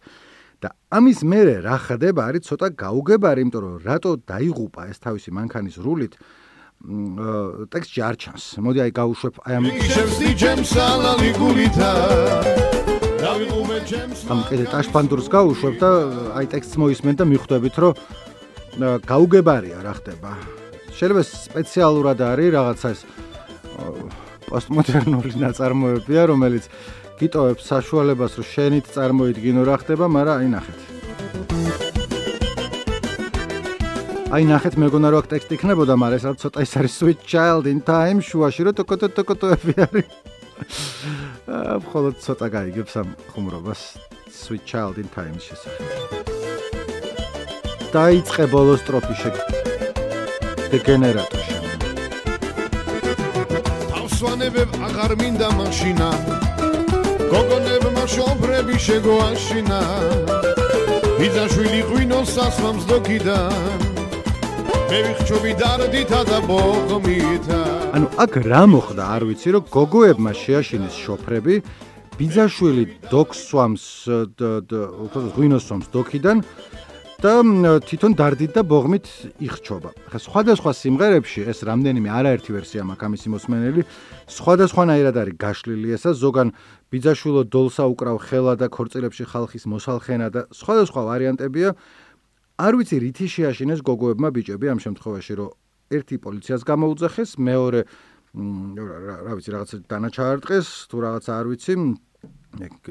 და 0.60 0.75
ამის 0.91 1.24
მერე 1.24 1.63
რა 1.63 1.77
ხდება, 1.79 2.22
არის 2.27 2.44
ცოტა 2.51 2.68
გაუგებარი, 2.75 3.39
იმიტომ 3.48 3.62
რომ 3.63 3.75
რატო 3.79 4.12
დაიღუპა 4.27 4.82
ეს 4.91 4.98
თავისი 5.00 5.29
მანქანის 5.32 5.79
რულით 5.79 6.13
ტექსტში 7.72 8.00
არ 8.03 8.15
ჩანს. 8.20 8.44
მოდი 8.60 8.79
აი 8.84 8.91
გაუშვებ 9.00 9.36
აი 9.48 9.53
ამ 9.56 9.65
ისევსი 9.72 10.29
ჯემს 10.36 10.72
ალალი 10.75 11.32
გულითა 11.39 12.79
ამ 13.20 14.40
კიდე 14.48 14.66
ტაშფანდურს 14.72 15.28
გაუშვებ 15.28 15.76
და 15.82 15.90
აი 16.40 16.46
ტექსტს 16.56 16.80
მოისმენ 16.80 17.16
და 17.20 17.26
მიხვდებით 17.28 17.76
რომ 17.84 17.94
გაუგებარია 19.04 19.84
რა 19.84 19.94
ხდება. 20.00 20.32
შეიძლება 20.96 21.24
სპეციალურად 21.28 22.16
არის 22.16 22.50
რაღაცა 22.56 22.88
ეს 22.96 23.02
პოსტმოდერნული 24.48 25.36
ნაწარმოებია, 25.36 26.22
რომელიც 26.32 26.72
გიტოვებს 27.20 27.64
საშუალებას, 27.68 28.32
რომ 28.40 28.48
შენით 28.56 28.86
წარმოიდგინო 28.96 29.62
რა 29.68 29.76
ხდება, 29.84 30.06
მაგრამ 30.08 30.36
აი 30.40 30.48
ნახეთ. 30.56 30.80
აი 34.32 34.44
ნახეთ, 34.48 34.74
მეგონა 34.80 35.08
რო 35.12 35.18
აქ 35.20 35.28
ტექსტი 35.28 35.54
იქნებოდა, 35.60 35.94
მაგრამ 36.00 36.18
ეს 36.20 36.24
რაც 36.24 36.38
ცოტა 36.40 36.60
ის 36.64 36.72
არის 36.80 36.94
sweet 36.96 37.20
child 37.28 37.68
in 37.68 37.84
time 37.84 38.24
შუაში 38.24 38.62
რო 38.64 38.72
ტოკო 38.80 38.96
ტოკო 38.96 39.36
ტოკოები 39.36 39.74
არის. 39.84 40.38
აა, 40.60 41.75
მხოლოდ 41.84 42.16
ცოტა 42.24 42.48
გაიგებს 42.56 42.94
ამ 43.01 43.10
ხუმრობას 43.32 43.82
sweet 44.30 44.63
child 44.70 44.96
in 45.01 45.10
time 45.16 45.38
შესახებ. 45.39 45.88
დაიწყე 47.94 48.44
ბოლო 48.54 48.74
სტროფი 48.82 49.16
შეგ 49.22 49.36
დეგენერატორში. 50.72 51.58
ავსვანებებ 54.00 54.70
აღარ 54.88 55.12
მინდა 55.22 55.50
მაშინა 55.60 56.10
გოგონებმა 57.32 58.06
შობრები 58.16 58.75
შეგოაშინა 58.86 59.80
ბიძაშვილი 61.20 61.82
ღვინოს 61.89 62.28
სასმამს 62.36 62.84
დოკიდან 62.92 63.99
მე 64.89 65.00
ვიხჩობი 65.05 65.51
დარდითა 65.60 66.19
და 66.25 66.38
ბოღმითა 66.50 67.60
ანუ 67.93 68.08
აქ 68.24 68.34
რა 68.50 68.62
მოხდა 68.74 69.03
არ 69.15 69.24
ვიცი 69.29 69.50
რომ 69.53 69.67
გოგოებმა 69.75 70.31
შეაშინეს 70.34 70.96
შოფრები 71.05 71.55
ბიძაშვილი 72.17 72.86
დოქსვამს 73.13 73.86
უფრო 74.10 75.19
ღვინოს 75.38 75.63
სვამს 75.69 75.93
დოკიდან 75.93 76.41
და 77.19 77.34
თვითონ 77.84 78.15
დარდით 78.15 78.51
და 78.55 78.62
ბოღმით 78.63 79.08
იხჩობა. 79.43 79.89
ხა 80.08 80.19
სხვადასხვა 80.24 80.72
სიმღერებში 80.72 81.41
ეს 81.51 81.67
რამდენიმე 81.67 82.08
არაერთი 82.08 82.50
ვერსია 82.55 82.88
მაქვს 82.88 83.05
ამის 83.05 83.24
მოსმენელი, 83.36 83.81
სხვადასხვანაირად 84.39 85.15
არის 85.19 85.36
გაშლილი 85.36 85.88
ესა, 86.00 86.15
ზოგან 86.15 86.55
ბიძაშვილო 86.88 87.41
დოლსა 87.51 87.84
უკრავ 87.91 88.17
ხელა 88.24 88.53
და 88.55 88.72
ქორწილებში 88.72 89.24
ხალხის 89.36 89.63
მოსალხენა 89.67 90.27
და 90.31 90.41
სხვადასხვა 90.55 91.01
ვარიანტებია. 91.12 91.69
არ 92.60 92.74
ვიცი 92.75 92.98
რითი 93.00 93.25
შეაშინეს 93.32 93.80
გოგოებმა 93.88 94.30
ბიჭები 94.36 94.68
ამ 94.68 94.80
შემთხვევაში, 94.84 95.34
რომ 95.39 95.50
ერთი 95.96 96.16
პოლიციას 96.20 96.62
გამოუძახეს, 96.68 97.30
მეორე 97.39 97.82
რა 98.36 99.34
ვიცი 99.39 99.50
რაღაცა 99.56 99.75
დანაჩაარტყეს, 99.89 100.68
თუ 100.92 100.98
რაღაცა 101.08 101.32
არ 101.39 101.46
ვიცი, 101.50 101.74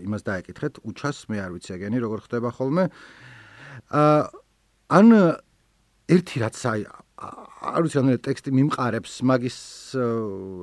იმას 0.09 0.23
დაეკითხეთ, 0.25 0.75
უჩას 0.89 1.19
მე 1.29 1.37
არ 1.45 1.51
ვიცი 1.55 1.71
ეგენი 1.77 1.99
როგორ 2.01 2.19
ხდება 2.25 2.49
ხოლმე. 2.57 2.85
ან 4.89 5.07
ერთი 6.09 6.37
რაც 6.41 6.57
აი 6.65 6.81
არ 7.19 7.83
ვიცი 7.85 7.97
რამდენი 7.99 8.21
ტექსტი 8.25 8.51
მიმყარებს 8.55 9.13
მაგის 9.29 9.59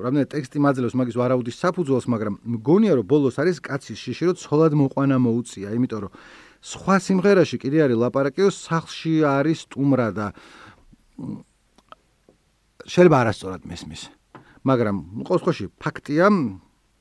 რამდენი 0.01 0.27
ტექსტი 0.33 0.57
მაძლევს 0.65 0.95
მაგის 0.95 1.17
ვარაუდის 1.19 1.57
საფუძველს 1.59 2.07
მაგრამ 2.09 2.35
მგონია 2.55 2.93
რომ 2.95 3.05
ბოლოს 3.12 3.35
არის 3.43 3.59
კაცის 3.59 4.00
შიში 4.00 4.24
რომ 4.31 4.39
ცოლად 4.39 4.74
მოყვანა 4.79 5.17
მოუწია 5.19 5.75
იმიტომ 5.75 6.00
რომ 6.07 6.12
სხვა 6.65 6.95
სიმღერაში 7.07 7.57
კიდე 7.62 7.84
არის 7.86 8.01
ლაპარაკი 8.01 8.41
რომ 8.48 8.55
სახლში 8.57 9.13
არის 9.29 9.60
სტუმრა 9.67 10.07
და 10.17 10.27
შეიძლება 12.89 13.17
არასწორად 13.25 13.69
მესმის 13.69 14.01
მაგრამ 14.65 14.95
ყოველ 15.27 15.39
შემთხვევაში 15.39 15.67
ფაქტია 15.84 16.27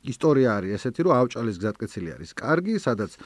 ისტორია 0.04 0.48
არის 0.60 0.70
ესეთი 0.76 1.00
რომ 1.08 1.16
ავჭალის 1.16 1.56
გზატკეცილი 1.64 2.10
არის 2.18 2.30
კარგი 2.36 2.76
სადაც 2.76 3.16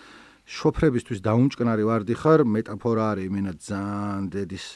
შოფრებისთვის 0.48 1.20
დაუნჭკნარი 1.20 1.84
ვარდი 1.84 2.14
ხარ, 2.16 2.40
მეტაფორა 2.48 3.04
არის 3.12 3.28
იმენა 3.28 3.52
ძალიან 3.60 4.24
დედის 4.32 4.66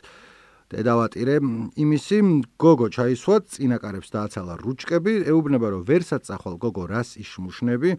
დედავატირე. 0.68 1.34
იმისი 1.80 2.16
გოგო 2.60 2.88
ჩაისვა, 2.92 3.36
წინაკარებს 3.48 4.08
დააცალა 4.12 4.54
რუჭკები, 4.60 5.14
ეუბნება 5.32 5.66
რომ 5.72 5.82
ვერსად 5.88 6.28
წახვალ 6.28 6.56
გოგო 6.60 6.84
რას 6.92 7.16
იშმუშნები, 7.16 7.90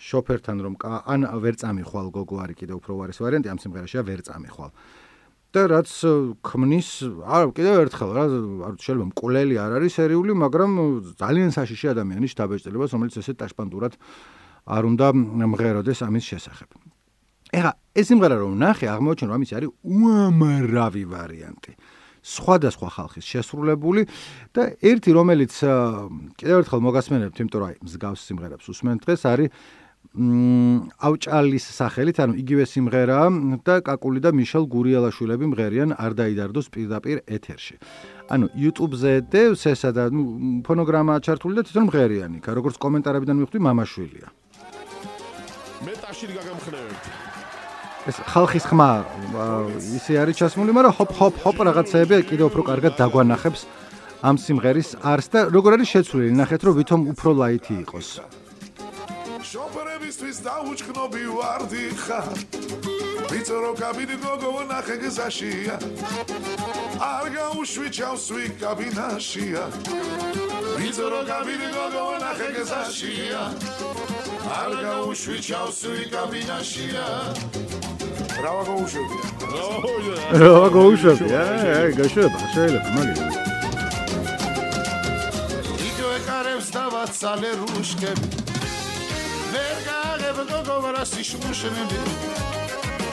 შოფერთან 0.00 0.56
რომ 0.64 0.74
ან 0.84 1.20
ვერ 1.44 1.54
წამიხვალ 1.60 2.06
გოგო 2.16 2.36
არის 2.44 2.56
კიდე 2.56 2.74
უფრო 2.80 2.92
ვარის 3.00 3.20
ვარიანტი 3.20 3.48
ამ 3.52 3.58
სიმღერაშია 3.60 4.02
ვერ 4.08 4.20
წამიხვალ. 4.24 4.72
და 5.50 5.66
რაც 5.66 5.90
ქმნის, 6.46 6.88
არა, 7.26 7.46
კიდევ 7.50 7.74
ერთხელ 7.82 8.10
რა, 8.14 8.24
არ 8.70 8.74
შეიძლება 8.78 9.06
მკვლელი 9.10 9.54
არ 9.58 9.72
არის 9.82 9.92
სერიული, 9.98 10.32
მაგრამ 10.46 10.70
ძალიან 11.18 11.50
საშიში 11.50 11.90
ადამიანის 11.90 12.38
დაბეჭდილებას, 12.38 12.94
რომელიც 12.94 13.14
ესე 13.18 13.34
ტაშპანდურად 13.34 13.98
არ 14.70 14.82
უნდა 14.94 15.06
მღეროდეს 15.50 16.06
ამის 16.06 16.24
შესახებ. 16.30 16.70
ეხა 17.50 17.72
ეს 17.98 18.06
სიმღერა 18.10 18.36
რომ 18.38 18.54
ნახე 18.62 18.86
აღმოჩენ 18.94 19.26
რომ 19.26 19.36
ამის 19.36 19.50
არის 19.58 19.70
უამრავი 19.82 21.02
ვარიანტი 21.10 21.72
სხვადასხვა 22.20 22.88
ხალხის 22.94 23.26
შესრულებული 23.26 24.06
და 24.54 24.62
ერთი 24.86 25.10
რომელიც 25.16 25.52
კიდევ 26.38 26.56
ერთხელ 26.62 26.80
მოგასმენებთ 26.86 27.40
იმიტომ 27.42 27.58
რომ 27.58 27.68
აი 27.70 27.76
მსგავს 27.90 28.20
სიმღერებს 28.30 28.70
უსმენთ 28.70 29.00
დღეს 29.02 29.22
არის 29.26 29.48
აუჭალის 30.10 31.64
სახელით 31.70 32.18
ანუ 32.18 32.34
იგივე 32.42 32.64
სიმღერაა 32.66 33.30
და 33.62 33.78
კაკული 33.78 34.18
და 34.18 34.34
მიშელ 34.34 34.66
გურიელაშვილები 34.66 35.46
მღერიან 35.54 35.94
არ 35.94 36.12
დაიდარდოს 36.18 36.66
პირდაპირ 36.74 37.22
ეთერში. 37.30 37.78
ანუ 38.26 38.50
YouTube-ზე 38.58 39.30
დევს 39.30 39.62
ესა 39.70 39.94
და 39.94 40.10
ნუ 40.10 40.66
ფონოგრამა 40.66 41.22
ჩართული 41.22 41.54
და 41.54 41.62
თვითონ 41.62 41.86
მღერიანი 41.86 42.36
იქა 42.42 42.50
როგორც 42.58 42.74
კომენტარებიდან 42.82 43.36
მივხვდი 43.38 43.58
მამაშვილია. 43.62 44.28
მე 45.86 45.94
ტაში 46.02 46.26
გაგამხნევებთ 46.34 47.04
ეს 48.10 48.16
ხალხის 48.34 48.64
ხმა 48.66 48.90
ისე 49.94 50.12
არის 50.18 50.36
ჩასმული, 50.42 50.74
მაგრამ 50.74 50.92
ჰოპ 50.98 51.10
ჰოპ 51.20 51.34
ჰოპ 51.44 51.58
რაღაცეები 51.70 52.26
კიდევ 52.26 52.46
უფრო 52.50 52.62
კარგად 52.66 52.92
დაგვანახებს 52.98 53.62
ამ 54.26 54.36
სიმღერის 54.42 54.90
არს 55.06 55.26
და 55.30 55.40
როგორ 55.54 55.70
არის 55.78 55.88
შეცვლილი, 55.94 56.34
ნახეთ 56.34 56.60
რომ 56.66 56.74
ვითომ 56.80 57.00
უფრო 57.14 57.30
ლაითი 57.40 57.74
იყოს. 57.86 58.08
შოპერებისთვის 59.40 60.36
დაუჭკნობი 60.44 61.24
ვარდი 61.32 61.84
ხარ. 61.96 62.36
ვიწრო 63.30 63.72
კაბინი 63.80 64.16
გოგო 64.20 64.62
ნახე 64.68 64.96
გზაშია. 65.00 65.76
არ 67.00 67.26
გაუშვი 67.36 67.86
ჩავსვი 67.96 68.44
კაბინაშია. 68.60 69.64
ვიწრო 70.76 71.20
კაბინი 71.30 71.68
გოგო 71.76 72.04
ნახე 72.20 72.48
გზაშია. 72.56 73.42
არ 74.60 74.72
გაუშვი 74.84 75.36
ჩავსვი 75.48 76.02
კაბინაშია. 76.12 77.06
რა 78.44 78.52
გოუშვებია? 78.68 79.26
რა 80.40 80.68
გოუშვებია? 80.74 81.40
აი, 81.80 81.90
გაშვება, 81.98 82.38
შეიძლება 82.52 82.88
მაგით. 82.94 83.18
იგო 85.88 86.08
ეკარებს 86.18 86.68
დავაცალე 86.76 87.50
რუშკები. 87.60 88.49
ვერ 89.52 89.76
გააღებ 89.88 90.38
გოგოვარა 90.50 91.04
სიშმუშნები. 91.12 92.00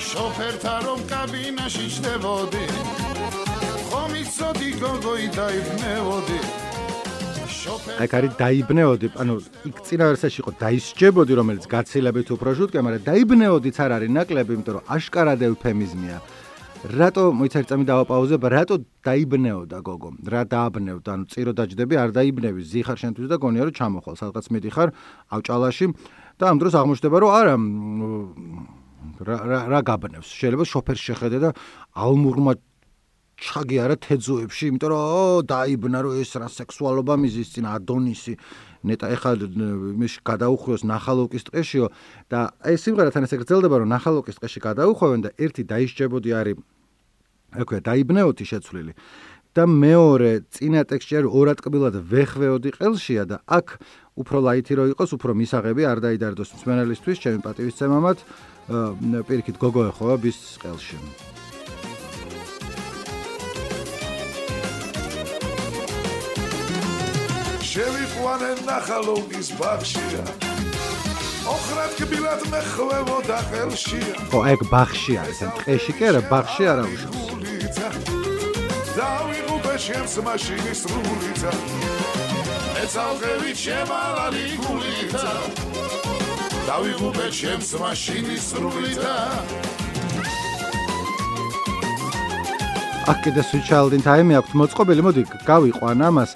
შოფერთა 0.09 0.75
რომ 0.85 0.99
კაბინაში 1.11 1.85
შდებოდი. 1.95 2.63
ხომ 3.89 4.11
იცოდი 4.21 4.69
გოგოი 4.81 5.27
დაიბნევოდი. 5.37 6.39
აი 7.67 8.07
კარი 8.07 8.29
დაიბნეოდი, 8.39 9.07
ანუ 9.19 9.33
იქ 9.67 9.77
წინა 9.83 10.05
ვერსიაში 10.11 10.39
იყო 10.39 10.51
დაისჯებოდი, 10.63 11.33
რომელიც 11.39 11.63
გაცილებით 11.67 12.27
უფრო 12.35 12.49
ჟუტკა, 12.57 12.79
მაგრამ 12.85 13.03
დაიბნეოდიც 13.11 13.75
არ 13.83 13.91
არის 13.97 14.11
ნაკლები, 14.17 14.51
იმიტომ 14.55 14.73
რომ 14.77 14.83
აშკარად 14.95 15.39
ევფემიზმია. 15.49 16.17
რატო 16.87 17.23
მოიცარ 17.33 17.63
წამი 17.67 17.83
დავაპაუზებ, 17.91 18.41
რატო 18.53 18.75
დაიბნეოდა 19.03 19.79
გოგო? 19.83 20.09
რა 20.31 20.41
დააბნევდა? 20.53 21.09
ანუ 21.11 21.25
წირო 21.27 21.51
დაждები 21.57 21.95
არ 21.97 22.09
დაიბნევი, 22.15 22.61
ზიხარ 22.71 22.97
შენთვის 23.01 23.27
და 23.27 23.35
გონია 23.41 23.63
რომ 23.67 23.75
ჩამოხვალ, 23.79 24.15
სადღაც 24.21 24.45
მიდიხარ 24.53 24.89
ავჭალაში 25.35 25.85
და 26.37 26.43
ამ 26.53 26.57
დროს 26.61 26.73
აღმოჩნდება 26.77 27.17
რომ 27.21 27.31
არა 27.37 27.55
რა 29.17 29.59
რა 29.73 29.79
გაბნევს? 29.81 30.29
შეიძლება 30.29 30.65
შოფერს 30.69 31.01
შეხედე 31.01 31.37
და 31.41 31.49
ალმურმა 31.97 32.53
ჩაგიარა 33.37 33.95
თეძოებში, 34.01 34.63
იმიტომ 34.73 34.89
რომ 34.93 35.45
დაიბნა 35.49 35.99
რომ 36.05 36.13
ეს 36.21 36.31
რა 36.41 36.49
სექსუალობა 36.49 37.13
მიზის 37.21 37.49
წინ 37.53 37.65
ადონისი 37.69 38.33
ნეტა 38.85 39.05
ეხლა 39.13 39.31
იმის 39.93 40.13
გადაუხვიოს 40.25 40.83
ნახალოკის 40.89 41.43
ტყეშიო 41.49 41.85
და 42.33 42.39
ეს 42.65 42.81
სიმღერა 42.85 43.13
თან 43.13 43.25
ესე 43.29 43.37
გრძელდება 43.41 43.75
რომ 43.81 43.89
ნახალოკის 43.93 44.37
ტყეში 44.41 44.59
გადაუხვევენ 44.61 45.19
და 45.25 45.29
ერთი 45.37 45.63
დაიშჯებოდი 45.69 46.29
არის 46.33 46.57
აკვე 47.61 47.77
დაიბნეოთი 47.85 48.45
შეცვლილი 48.51 48.93
და 49.57 49.65
მეორე 49.65 50.31
წინა 50.53 50.83
ტექსტში 50.85 51.17
არის 51.17 51.33
ორად 51.33 51.59
კბილად 51.65 51.95
ვეხვეოდი 52.11 52.71
ყელშია 52.77 53.23
და 53.25 53.37
აქ 53.49 53.67
უფრო 54.21 54.37
ლაითი 54.45 54.73
რო 54.77 54.85
იყოს 54.93 55.17
უფრო 55.17 55.33
მისაღები 55.33 55.83
არ 55.89 55.97
დაიდარდოს 56.05 56.53
მსმენელისთვის 56.57 57.21
ჩემი 57.25 57.39
პატივისცემამად 57.41 58.17
პირიქით 59.25 59.57
გოგო 59.57 59.89
ეხოვა 59.89 60.15
ბის 60.21 60.37
ყელში. 60.61 60.97
შევიყვანე 67.77 68.51
ნახალობის 68.65 69.47
ბახშია 69.57 70.23
ოხრად 71.53 71.91
კბილად 71.99 72.41
მეხვევოდა 72.53 73.37
ხელშია 73.49 74.13
ხო 74.33 74.39
ეგ 74.53 74.61
ბახში 74.73 75.13
არის 75.21 75.39
ან 75.45 75.51
ტყეში 75.61 75.93
კი 75.97 76.03
არა 76.09 76.21
ბახში 76.31 76.63
არა 76.73 76.85
უშავს 76.89 77.27
დავიღუპე 78.97 79.46
შენს 79.85 80.13
მაშინის 80.25 80.79
სრულიცა 80.83 81.51
მეცალღევი 82.75 83.51
შემალალი 83.63 84.45
გულითა 84.63 85.33
დავიღუპე 86.67 87.27
ჩემს 87.39 87.69
მაშინის 87.81 88.43
სრულითა 88.51 89.15
აქ 93.11 93.17
კიდე 93.23 93.41
სუჩალდინ 93.49 94.01
ტაიმი 94.03 94.33
აქვს 94.41 94.53
მოწყობილი 94.61 95.01
მოდი 95.07 95.23
გავიყვან 95.47 96.01
ამას 96.09 96.31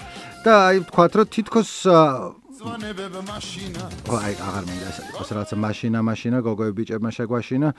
და 0.46 0.54
აი 0.70 0.78
ვთქვათ 0.86 1.12
რომ 1.20 1.28
თითქოს 1.36 1.72
ზვანებებ 2.62 3.16
მაშინა. 3.26 3.84
აი 4.06 4.34
აღარ 4.38 4.64
მინდა 4.70 4.88
ეს 4.94 4.98
იყოს 5.10 5.30
რაღაცა 5.34 5.56
მაშინა 5.66 6.00
მაშინა 6.06 6.38
გოგოები 6.46 6.74
ბიჭებმა 6.78 7.10
შეგვაშინა 7.18 7.70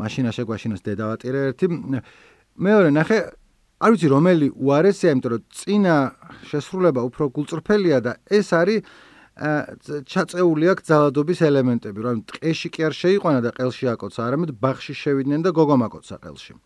მაშინა 0.00 0.30
შეგვაშინოს 0.36 0.82
დედავატირე 0.84 1.40
ერთი. 1.48 1.66
მეორე 2.58 2.88
ნახე 2.92 3.18
არ 3.78 3.94
ვიცი 3.94 4.08
რომელი 4.10 4.48
უარესია 4.58 5.12
იმიტომ 5.14 5.32
რომ 5.34 5.44
წინა 5.58 5.96
შესრულება 6.50 7.00
უფრო 7.08 7.24
გულწრფელია 7.36 7.98
და 8.02 8.12
ეს 8.26 8.48
არის 8.58 8.82
ჩაწეული 9.38 10.66
აქვს 10.74 10.86
ძალადობის 10.90 11.40
ელემენტები 11.46 12.00
რომ 12.02 12.22
ტყეში 12.26 12.68
კი 12.74 12.80
არ 12.90 12.94
შეიყვანა 12.98 13.40
და 13.46 13.50
ყელში 13.54 13.86
აკოცა 13.94 14.20
არამედ 14.26 14.50
ბახში 14.58 14.94
შევიდნენ 14.98 15.46
და 15.46 15.50
გოგომაკოცა 15.54 16.16
ყელში 16.26 16.58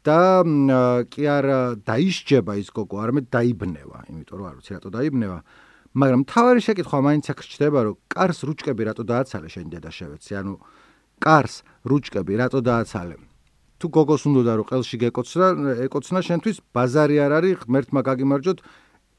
და 0.00 1.04
კი 1.12 1.24
არ 1.28 1.46
დაიშჯება 1.84 2.56
ის 2.56 2.72
გოგო, 2.72 2.96
არამედ 3.04 3.26
დაიბნევა, 3.28 3.98
იმიტომ 4.08 4.36
რომ 4.40 4.46
არ 4.48 4.54
ვიცი 4.56 4.72
რატო 4.80 4.90
დაიბნევა. 4.96 5.38
მაგრამ 5.92 6.22
თავარი 6.24 6.60
შეკითხვა 6.64 6.98
მაინც 7.04 7.24
აქ 7.34 7.40
ჩდება, 7.44 7.80
რომ 7.84 7.96
კარს 8.08 8.38
რუჭკები 8.48 8.82
რატო 8.88 9.04
დააცალე 9.04 9.48
შენ 9.52 9.66
დედა 9.74 9.90
შევეცი, 9.92 10.32
ანუ 10.40 10.52
კარს 11.20 11.54
რუჭკები 11.84 12.32
რატო 12.40 12.60
დააცალე? 12.64 13.29
თუ 13.80 13.86
გოგოს 13.88 14.22
უნდა 14.28 14.52
რომ 14.60 14.66
ყელში 14.68 14.96
გეკოცნა, 15.00 15.46
ეკოცნა 15.88 16.20
შენთვის 16.20 16.56
ბაზარი 16.76 17.16
არ 17.24 17.32
არის, 17.40 17.56
ღმერთმა 17.64 18.00
გაგიმარჯოთ, 18.04 18.58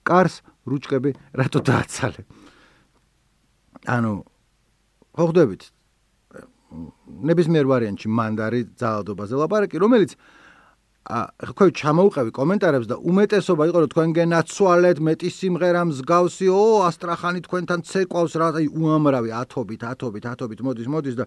კარს 0.06 0.36
რუჭკები 0.70 1.12
რატო 1.34 1.60
დააცალე? 1.66 2.22
ანუ 3.90 4.12
ხო 5.18 5.24
ხვდებით? 5.26 5.62
ნებისმიერ 7.28 7.66
ვარიანტში 7.68 8.08
მანდარი 8.08 8.62
ძალადობაზე 8.80 9.36
ლაპარაკი, 9.42 9.78
რომელიც 9.82 10.14
ახლა 11.02 11.54
ხო 11.58 11.66
ჩამოუყევი 11.74 12.30
კომენტარებს 12.30 12.86
და 12.86 12.96
უმეტესობა 13.02 13.64
იყო 13.74 13.80
რომ 13.82 13.90
თქვენ 13.90 14.10
გენაცვალეთ 14.22 14.98
მეტი 15.02 15.30
სიმღერა 15.34 15.82
მსგავსი 15.90 16.48
ო 16.54 16.86
ასტრახანი 16.86 17.42
თქვენთან 17.42 17.80
ცეკვავს 17.90 18.34
რა 18.38 18.48
აი 18.62 18.68
უამრავი 18.70 19.34
ათობით 19.34 19.82
ათობით 19.82 20.26
ათობით 20.30 20.60
მოდის 20.62 20.88
მოდის 20.94 21.16
და 21.18 21.26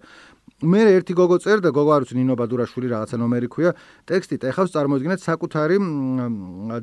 მე 0.64 0.82
ერთი 0.96 1.14
გოგო 1.14 1.36
წერდა 1.44 1.70
გოგო 1.76 1.92
არ 1.94 2.04
ვიცი 2.04 2.16
ნინო 2.16 2.34
ბადურაშვილი 2.40 2.88
რაღაცა 2.88 3.16
ნომერი 3.20 3.48
ქვია. 3.52 3.70
ტექსტი 4.08 4.36
ტეხავს 4.40 4.72
წარმოიდგინეთ 4.72 5.20
საკუთარი 5.20 5.76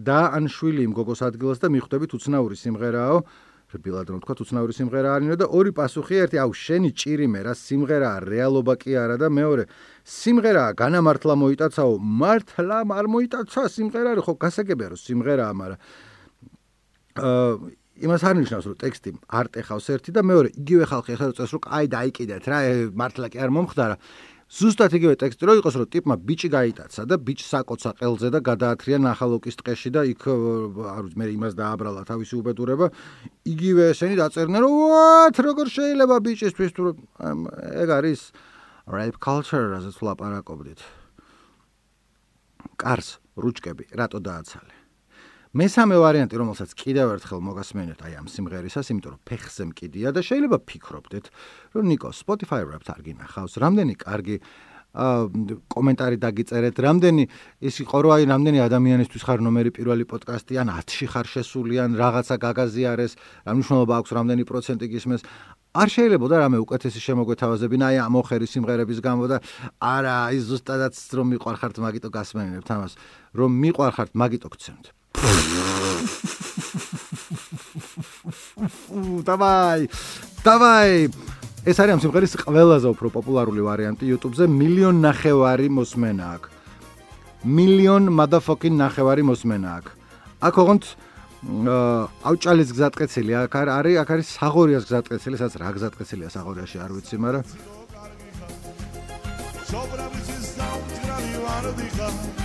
და 0.06 0.20
ან 0.38 0.46
შვილი 0.46 0.86
იმ 0.86 0.94
გოგოს 0.94 1.22
ადგილას 1.26 1.60
და 1.62 1.68
მიხვდებით 1.74 2.12
უცნაური 2.14 2.56
სიმღერაო. 2.62 3.18
რბილად 3.72 4.08
რომ 4.12 4.20
თქვა 4.20 4.36
უცნაური 4.44 4.74
სიმღერა 4.76 5.10
არინო 5.16 5.36
და 5.40 5.48
ორი 5.48 5.72
პასუხი 5.72 6.16
ერთი 6.28 6.38
აუ 6.44 6.52
შენი 6.52 6.90
ჭირიმე 6.92 7.40
რა 7.48 7.54
სიმღერაა 7.56 8.18
რეალობა 8.28 8.74
კი 8.76 8.92
არა 9.00 9.16
და 9.16 9.28
მეორე 9.32 9.64
სიმღერა 10.04 10.64
განამართლა 10.76 11.34
მოიტაცაო. 11.40 11.94
მართლა 11.96 12.80
არ 13.00 13.06
მოიტაცა 13.16 13.62
სიმღერა 13.72 14.12
ხო 14.28 14.34
გასაგებია 14.44 14.88
რომ 14.92 15.00
სიმღერაა 15.08 15.54
მაგრამ 15.56 15.80
აა 17.16 17.81
იმას 18.01 18.24
არ 18.25 18.36
ნიშნავს 18.41 18.65
რომ 18.70 18.77
ტექსტი 18.81 19.10
არ 19.29 19.46
ტეხავს 19.53 19.88
ერთი 19.93 20.12
და 20.15 20.22
მეორე 20.25 20.50
იგივე 20.58 20.86
ხალხი 20.91 21.12
ახლა 21.15 21.34
წეს 21.38 21.51
რომ 21.55 21.63
აი 21.77 21.86
დაიკიდეთ 21.96 22.43
რა 22.50 22.60
მართლა 22.98 23.27
კი 23.31 23.38
არ 23.41 23.51
მომხდარა. 23.55 23.96
ზუსტად 24.51 24.91
იგივე 24.98 25.15
ტექსტი 25.15 25.48
რო 25.48 25.53
იყოს 25.62 25.75
რომ 25.79 25.88
ტიპმა 25.96 26.15
ბიჭი 26.27 26.50
გაიტაცა 26.51 27.01
და 27.08 27.15
ბიჭს 27.24 27.48
საკოცა 27.55 27.89
ყელზე 28.01 28.29
და 28.36 28.39
გადაათრია 28.43 28.98
ნახალოკის 29.00 29.55
ტყეში 29.63 29.89
და 29.96 30.01
იქ 30.12 30.27
არ 30.27 31.01
ვიცი 31.08 31.17
მე 31.22 31.25
იმას 31.39 31.53
დააბრალა 31.55 32.01
თავისი 32.10 32.34
უბედურება. 32.41 32.91
იგივე 33.48 33.84
ესენი 33.96 34.15
დაწერდნენ 34.20 34.60
რომ 34.60 34.74
what 34.91 35.36
როგორ 35.39 35.67
შეიძლება 35.72 36.15
ბიჭისთვის 36.25 36.72
თუ 36.75 36.81
ეგ 37.80 37.89
არის 37.95 38.19
rape 38.91 39.17
culture 39.23 39.71
ასეც 39.80 39.95
ლაპარაკობდით 40.04 40.80
კარს 42.76 43.10
რუჭკები 43.39 43.93
რატო 43.95 44.19
დააცალე 44.19 44.81
მესამე 45.52 45.96
ვარიანტი, 46.00 46.36
რომელსაც 46.40 46.72
კიდევ 46.80 47.10
ერთხელ 47.20 47.42
მოგასმენთ 47.44 48.00
აი 48.08 48.14
ამ 48.24 48.28
სიმღერისას, 48.32 48.88
იმიტომ 48.88 49.12
რომ 49.12 49.22
ფეხზე 49.28 49.64
მკიდია 49.68 50.10
და 50.16 50.22
შეიძლება 50.24 50.58
ფიქრობდეთ, 50.64 51.26
რომ 51.76 51.84
ნიკო 51.92 52.10
Spotify 52.16 52.64
Wrapped 52.64 52.88
არ 52.88 53.02
გინახავს, 53.04 53.60
რამდენი 53.60 53.96
კარგი 54.00 54.38
ა 54.92 55.28
კომენტარი 55.72 56.18
დაგიწერეთ, 56.24 56.76
რამდენი 56.84 57.24
ის 57.68 57.76
იყო 57.84 57.98
რომ 58.00 58.12
აი 58.16 58.24
რამდენი 58.32 58.60
ადამიანისთვის 58.64 59.24
ხარ 59.28 59.40
ნომერი 59.44 59.72
პირველი 59.76 60.04
პოდკასტი 60.08 60.56
ან 60.64 60.72
10-ში 60.72 61.06
ხარ 61.12 61.28
შესული 61.32 61.76
ან 61.84 62.00
რაღაცა 62.00 62.36
გაგაზიარეს, 62.48 63.14
რა 63.48 63.52
მნიშვნელობა 63.56 63.94
აქვს 64.00 64.12
რამდენი 64.20 64.44
პროცენტი 64.48 64.86
გისმეს. 64.88 65.22
არ 65.72 65.88
შეიძლება 65.96 66.26
და 66.32 66.38
რამე 66.44 66.58
უკეთესი 66.64 67.00
შემოგვეთავაზებინა 67.08 67.86
აი 67.92 67.98
ამ 68.04 68.16
ოხერი 68.20 68.48
სიმღერების 68.52 69.00
გამო 69.00 69.24
და 69.32 69.38
არა, 69.80 70.16
აი 70.28 70.38
ზუსტადაც 70.48 70.96
რომ 71.16 71.28
მიყვარხართ 71.36 71.76
მაგიტო 71.80 72.10
გასმენებთ 72.12 72.68
ამას, 72.76 72.94
რომ 73.32 73.52
მიყვარხართ 73.64 74.12
მაგიტო 74.12 74.48
გცემთ. 74.52 75.01
დავაი. 79.30 79.82
დავაი. 80.45 80.93
ეს 81.62 81.78
არის 81.78 81.93
ამ 81.93 82.02
სიმღერის 82.02 82.34
ყველაზე 82.41 82.88
უფრო 82.89 83.08
პოპულარული 83.17 83.62
ვარიანტი 83.62 84.06
YouTube-ზე, 84.12 84.45
მილიონ 84.50 84.95
ნახევარი 85.06 85.67
მოსმენა 85.78 86.26
აქვს. 86.36 86.50
მილიონ 87.45 88.04
motherfucking 88.17 88.76
ნახევარი 88.82 89.24
მოსმენა 89.30 89.69
აქვს. 89.78 89.91
აქ 90.41 90.56
ოღონდ 90.62 90.84
აუჭალის 91.41 92.69
გზატკეცილი 92.78 93.32
აქ 93.45 93.54
არის, 93.78 93.95
აქ 94.02 94.10
არის 94.13 94.28
საღორიას 94.38 94.84
გზატკეცილი, 94.89 95.36
სადაც 95.41 95.56
რა 95.62 95.69
გზატკეცილია 95.78 96.30
საღორიაში, 96.30 96.78
არ 96.86 96.91
ვიცი, 96.97 97.15
მაგრამ 97.17 97.43
შობრაბის 99.71 100.47
დაუჭრალი 100.60 101.34
ვარ 101.45 101.65
დიხარ 101.80 102.40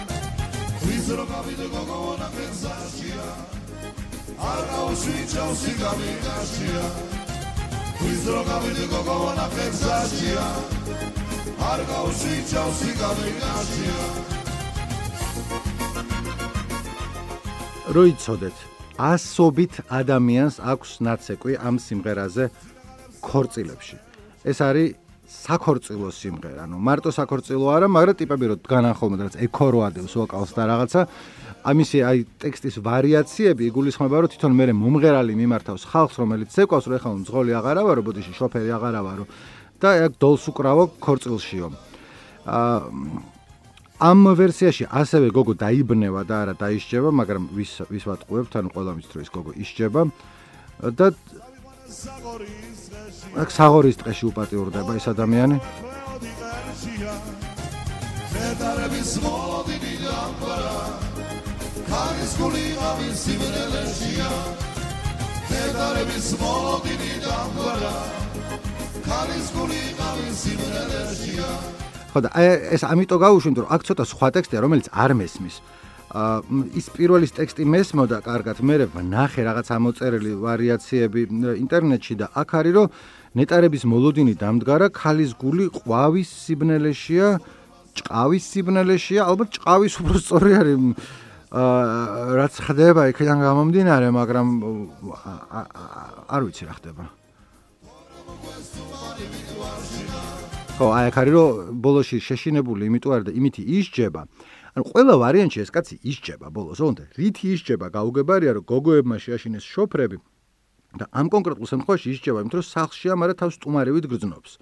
ვის 1.06 1.14
რო 1.18 1.24
გავიდე 1.30 1.66
გოგონა 1.70 2.28
ფენსაშია 2.34 3.26
არ 4.52 4.62
გავშვიჩავსი 4.70 5.74
გამიგაშია 5.82 6.82
ვის 8.00 8.24
რო 8.34 8.40
გავიდე 8.48 8.86
გოგონა 8.94 9.44
ფენსაშია 9.54 10.46
არ 11.70 11.80
გავშვიჩავსი 11.92 12.90
გამიგაშია 13.02 14.00
როიცოდეთ 17.94 18.56
ასობით 19.12 19.74
ადამიანს 20.02 20.56
აქვს 20.74 20.90
ნაცეკვი 21.06 21.52
ამ 21.70 21.76
სიმღერაზე 21.86 22.44
ქორწილებში. 23.22 23.96
ეს 24.50 24.58
არის 24.58 25.05
საქორწილო 25.26 26.08
სიმღერა, 26.14 26.64
ანუ 26.66 26.78
მარტო 26.78 27.10
საქორწილო 27.12 27.66
არა, 27.74 27.86
მაგრამ 27.90 28.16
ტიპები 28.20 28.44
რო 28.46 28.56
დგანან 28.62 28.94
ხოლმე 28.94 29.16
რაღაც 29.20 29.36
ეკოროადევს 29.46 30.14
ვოკალს 30.16 30.52
და 30.54 30.62
რაღაცა. 30.70 31.00
ამისი 31.66 31.98
აი 32.06 32.18
ტექსტის 32.42 32.76
ვარიაციები 32.78 33.62
იგულისხმება, 33.66 34.16
რომ 34.22 34.30
თვითონ 34.30 34.52
მე 34.54 34.64
მომღერალი 34.78 35.32
მიმართავს 35.34 35.82
ხალხს, 35.90 36.16
რომელიც 36.22 36.48
ცეკვავს, 36.54 36.86
რომ 36.86 36.96
ეხლა 36.96 37.10
მძღოლი 37.26 37.52
აღარა 37.58 37.82
ვარო, 37.82 38.00
ბოდიში 38.06 38.32
შოფერი 38.38 38.70
აღარა 38.70 39.00
ვარო 39.02 39.24
და 39.82 39.88
აქ 40.06 40.12
დოლს 40.22 40.44
უკრავო 40.50 40.84
ქორწილშიო. 41.02 41.66
აა 42.46 42.76
ამ 43.96 44.36
ვერსიაში 44.36 44.84
ასევე 44.92 45.32
გოგო 45.32 45.56
დაიბნევა 45.56 46.22
და 46.28 46.36
არა 46.44 46.54
დაიშჯება, 46.60 47.10
მაგრამ 47.16 47.42
ვის 47.56 47.72
ვის 47.88 48.04
ვატყუებთ, 48.04 48.52
ანუ 48.60 48.68
ყველა 48.76 48.92
მის 48.92 49.06
დროს 49.08 49.28
გოგო 49.32 49.52
ისჯება 49.56 50.00
და 50.92 51.06
აქ 51.86 53.48
საღორის 53.54 53.96
ტყეში 54.00 54.24
უპატიურდება 54.30 54.92
ეს 54.98 55.06
ადამიანი. 55.06 55.56
ნეტარების 58.34 59.12
მოდინი 59.22 59.94
დამყარა. 60.02 60.76
ქარის 61.86 62.32
გული 62.40 62.66
ამის 62.90 63.16
სიმრელეშია. 63.24 64.30
ნეტარების 65.50 66.28
მოდინი 66.42 67.12
დამყარა. 67.26 67.94
ქარის 69.06 69.46
გული 69.54 69.82
ამის 70.08 70.36
სიმრელეშია. 70.42 71.50
ხო 72.12 72.18
და 72.24 72.28
ეს 72.74 72.82
ამიტომ 72.82 73.18
გავუშვით 73.24 73.56
რომ 73.62 73.68
აქ 73.74 73.80
ცოტა 73.86 74.04
სხვა 74.12 74.28
ტექსტია 74.34 74.60
რომელიც 74.64 74.86
არ 74.90 75.10
მესმის. 75.20 75.56
ის 76.76 76.86
პირველის 76.96 77.32
ტექსტი 77.36 77.64
მესმოდა 77.68 78.18
კარგად, 78.24 78.60
მე 78.64 78.88
ვნახე 78.94 79.42
რაღაც 79.44 79.68
ამოწერილი 79.76 80.32
ვარიაციები 80.40 81.20
ინტერნეტში 81.60 82.14
და 82.20 82.26
აქ 82.32 82.50
არის 82.60 82.72
რომ 82.76 82.88
ნეტარების 83.36 83.84
მოლოდინი 83.84 84.34
დამდგარა 84.40 84.88
ქალის 84.96 85.36
გული 85.36 85.68
ყვავის 85.76 86.28
სიბნელეშია, 86.46 87.28
ჭყავის 88.00 88.44
სიბნელეშია, 88.52 89.20
ალბათ 89.28 89.48
ჭყავის 89.60 89.94
უფრო 90.00 90.16
სწორი 90.24 90.52
არის 90.56 90.76
რაც 92.36 92.54
ხდება 92.64 93.02
იქიდან 93.12 93.38
გამომდინარე, 93.44 94.08
მაგრამ 94.10 94.46
არ 96.32 96.40
ვიცი 96.48 96.64
რა 96.66 96.74
ხდება. 96.80 97.04
ხო, 100.76 100.86
აი 100.92 101.04
აქ 101.08 101.16
არის 101.16 101.32
რომ 101.32 101.80
ბოლოში 101.80 102.18
შეშინებული 102.20 102.84
იმიტომ 102.88 103.12
არის 103.16 103.26
და 103.28 103.32
იმითი 103.32 103.62
ისჯება. 103.80 104.20
ანუ 104.76 104.84
ყველა 104.92 105.14
ვარიანტში 105.16 105.60
ეს 105.64 105.70
კაცი 105.72 105.96
ისჯება 106.04 106.52
ბოლოს, 106.52 106.84
ოღონდ 106.84 106.98
რითი 107.16 107.56
ისჯება 107.56 107.88
გაუგებარია 107.96 108.52
რომ 108.60 108.64
გოგოებმა 108.68 109.16
შეაშინეს 109.16 109.64
შოფრები 109.64 110.20
და 111.00 111.04
ამ 111.16 111.32
კონკრეტულ 111.32 111.66
შემთხვევაში 111.72 112.08
ისჭება, 112.12 112.44
იმიტომ 112.44 112.60
რომ 112.60 112.68
სახლშია, 112.68 113.12
მაგრამ 113.16 113.40
თავს 113.40 113.54
სტუმარევით 113.56 114.04
გრძნობს. 114.12 114.52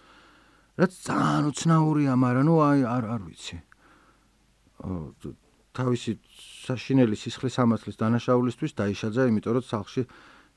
რაც 0.79 0.93
ძალიან 1.03 1.45
უცნაურია, 1.51 2.13
მაგრამ 2.15 2.45
ნუ 2.47 2.55
აი 2.63 2.81
არ 2.95 3.05
არ 3.15 3.21
ვიცი. 3.27 3.57
თავისი 5.75 6.11
საშინელი 6.67 7.17
სისხლის 7.19 7.59
ამასლის 7.59 7.99
დანაშაულისთვის 7.99 8.73
დაიშაძა, 8.79 9.23
იმიტომ 9.35 9.53
რომ 9.59 9.65
სახლში 9.67 10.03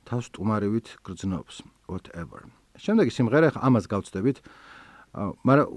თავს 0.05 0.25
სტუმარევით 0.29 0.87
გრძნობს. 1.01 1.55
whatever. 1.89 2.45
შემდეგი 2.77 3.11
სიმღერა 3.17 3.49
ახლა 3.49 3.61
ამას 3.65 3.85
გავწდებით. 3.89 4.37
მაგრამ 5.17 5.67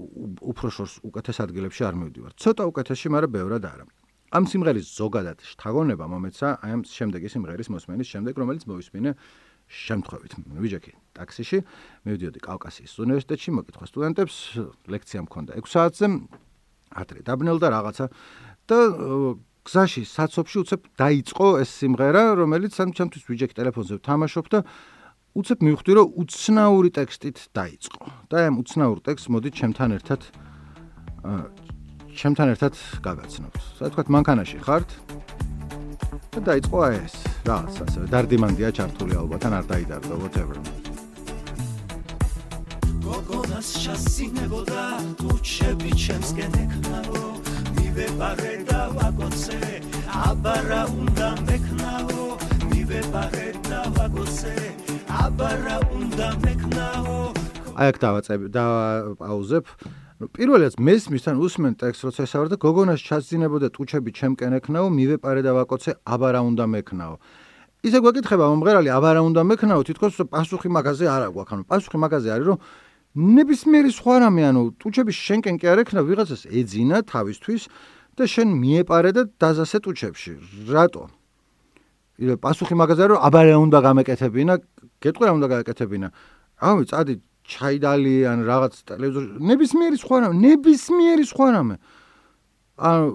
უფრო 0.51 0.67
შორს 0.69 0.93
უკეთეს 1.01 1.37
ადგილებში 1.41 1.81
არ 1.87 1.95
მივდივარ. 1.97 2.31
ცოტა 2.37 2.63
უკეთესში, 2.69 3.07
მაგრამ 3.09 3.31
ბევრად 3.35 3.65
არა. 3.65 3.85
ამ 4.31 4.43
სიმღერის 4.47 4.87
ზოგადად 4.95 5.43
შთაგონება 5.43 6.05
მომეცა 6.07 6.47
აი 6.63 6.71
ამ 6.71 6.81
შემდეგი 6.87 7.27
სიმღერის 7.35 7.67
მოსმენის 7.73 8.07
შემდეგ, 8.07 8.33
რომელიც 8.39 8.63
მოვისმინე 8.69 9.11
შემთხვევით. 9.67 10.33
ვიჯექი 10.61 10.93
ტაქსიში, 11.17 11.57
მივდიოდი 12.07 12.39
კავკასიის 12.39 12.93
უნივერსიტეტში, 13.01 13.49
მოკითხა 13.59 13.85
სტუდენტებს, 13.91 14.35
ლექცია 14.87 15.19
მქონდა 15.27 15.51
6 15.59 15.67
საათზე. 15.73 16.07
ადრე 16.91 17.19
დაბნელდა 17.23 17.67
რაღაცა 17.71 18.05
და 18.67 18.77
გზაში 19.67 20.03
საცობში 20.09 20.57
უცებ 20.63 20.81
დაიწყო 20.97 21.47
ეს 21.61 21.69
სიმღერა, 21.79 22.23
რომელიც 22.39 22.73
ამ 22.81 22.89
ჩემთვის 22.97 23.23
ვიჯექი 23.29 23.55
ტელეფონზე 23.59 23.93
ვთამაშობ 24.01 24.45
და 24.51 24.59
უცებ 25.31 25.59
მივხვდი 25.63 25.91
რომ 25.95 26.07
უცნაური 26.21 26.89
ტექსტით 26.91 27.37
დაიწყო. 27.55 28.03
და 28.27 28.35
ამ 28.51 28.55
უცნაურ 28.59 28.99
ტექსტს 28.99 29.31
მოდით 29.31 29.53
ჩემთან 29.59 29.89
ერთად 29.95 30.21
ჩემთან 32.19 32.47
ერთად 32.51 32.73
გაგაცნობთ. 32.99 33.61
ასე 33.61 33.83
ვთქვათ, 33.87 34.07
მანქანაში 34.11 34.57
ხართ. 34.59 34.89
და 36.35 36.39
დაიწყო 36.47 36.77
აი 36.83 36.95
ეს 37.05 37.15
რაღაც 37.47 37.75
ასე 37.85 37.99
დარდიმანდია 38.11 38.69
ჩართული 38.75 39.13
ალბათ 39.21 39.41
ან 39.47 39.53
არ 39.59 39.65
დაიდარდა 39.71 40.15
whatever. 40.19 40.55
გოგონას 43.05 43.69
შასინებოდა 43.83 44.83
თუჩები 45.19 45.91
ჩემსკენ 46.03 46.53
ეკნაო 46.63 47.23
მივეპარე 47.75 48.55
და 48.67 48.81
ვაგოცე 48.95 49.59
აბარა 50.27 50.83
უნდა 50.91 51.29
მეკნაო 51.47 52.23
მივეპარე 52.71 53.47
და 53.69 53.81
ვაგოცე 53.95 54.55
აბარა 55.11 55.77
უნდა 55.91 56.27
მეკნაო. 56.43 57.15
აი 57.75 57.87
აქ 57.91 57.97
დავაწებ 58.03 58.41
და 58.55 58.63
პაუზებ 59.19 59.65
პირველად 60.31 60.73
მესმის 60.79 61.25
თან 61.25 61.35
უსმენ 61.43 61.73
ტექსტს 61.81 62.05
როცა 62.07 62.21
ესავრ 62.27 62.47
და 62.53 62.57
გოგონას 62.63 63.01
ჩაძინებოდა 63.03 63.67
ტუჩები 63.75 64.11
ჩემკენ 64.15 64.53
ეკნაო 64.59 64.87
მივეპარე 64.87 65.41
და 65.43 65.51
ვაკოცე 65.57 65.91
აბარა 66.07 66.39
უნდა 66.47 66.65
მეკნაო. 66.73 67.15
ისე 67.87 67.97
გვეკითხება 67.99 68.45
მომღერალი 68.53 68.89
აბარა 68.93 69.21
უნდა 69.27 69.41
მეკნაო 69.51 69.81
თითქოს 69.89 70.15
პასუხი 70.31 70.69
მაგაზე 70.71 71.05
არ 71.11 71.21
აქვს 71.27 71.51
ანუ 71.51 71.63
პასუხი 71.71 71.97
მაგაზე 72.03 72.29
არის 72.31 72.47
რომ 72.47 72.59
ნებისმიერი 73.35 73.91
სხვა 73.91 74.15
რამე 74.23 74.43
ანუ 74.47 74.61
ტუჩები 74.79 75.11
შენკენ 75.11 75.55
კი 75.59 75.65
არ 75.67 75.79
ეკნა 75.83 76.01
ვიღაცას 76.07 76.41
ეძინა 76.47 76.97
თავისთვის 77.11 77.61
და 78.15 78.23
შენ 78.33 78.47
მიეპარე 78.61 79.11
და 79.11 79.21
დაზასე 79.41 79.77
ტუჩებში. 79.83 80.31
რატო 80.71 81.03
პასუხი 82.21 82.75
მაგაზე 82.77 83.03
რომ 83.11 83.19
აბარა 83.27 83.55
უნდა 83.65 83.79
გამეკეთებინა 83.81 84.53
გეტყვი 85.01 85.25
რა 85.25 85.33
უნდა 85.37 85.47
გააკეთებინა? 85.53 86.07
ავი 86.61 86.83
წადი 86.91 87.13
ჩაიდალი 87.41 88.15
ან 88.29 88.39
რაღაც 88.45 88.73
ტელევიზორ 88.85 89.23
ნებისმიერი 89.41 89.97
სხვა 89.97 90.17
რამე, 90.21 90.35
ნებისმიერი 90.45 91.25
სხვა 91.25 91.47
რამე. 91.57 91.75
ანუ 92.81 93.05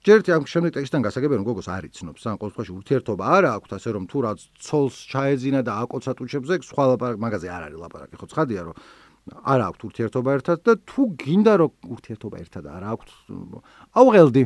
ჯერტი 0.00 0.30
ამ 0.32 0.44
შემდეგ 0.48 0.70
ტექსტთან 0.76 1.02
გასაგებია 1.04 1.36
რომ 1.40 1.46
გოგოს 1.48 1.68
არ 1.68 1.84
იცნობს, 1.92 2.22
ან 2.24 2.36
ყოველ 2.40 2.52
შემთხვევაში 2.52 2.72
ურთიერთობა 2.78 3.24
არა 3.36 3.50
აქვს 3.56 3.70
ასე 3.76 3.88
რომ 3.96 4.04
თუ 4.08 4.18
რაც 4.24 4.40
ცოლს 4.64 4.96
ჩაეძინა 5.12 5.60
და 5.60 5.72
აკოცა 5.84 6.12
ტუჩებზე, 6.16 6.54
სხვა 6.64 6.84
ლაპარაკ 6.88 7.18
მაგაზე 7.20 7.48
არ 7.52 7.62
არის 7.68 7.78
ლაპარაკი, 7.84 8.16
ხო 8.16 8.26
ცხადია 8.32 8.60
რომ 8.64 8.76
არ 9.44 9.60
აქვს 9.64 9.80
ურთიერთობა 9.88 10.30
ერთად 10.36 10.58
და 10.64 10.72
თუ 10.88 11.02
გინდა 11.20 11.52
რომ 11.60 11.70
ურთიერთობა 11.84 12.36
ერთად 12.44 12.64
არ 12.64 12.82
აქვს, 12.92 13.12
აუღელდი. 13.92 14.44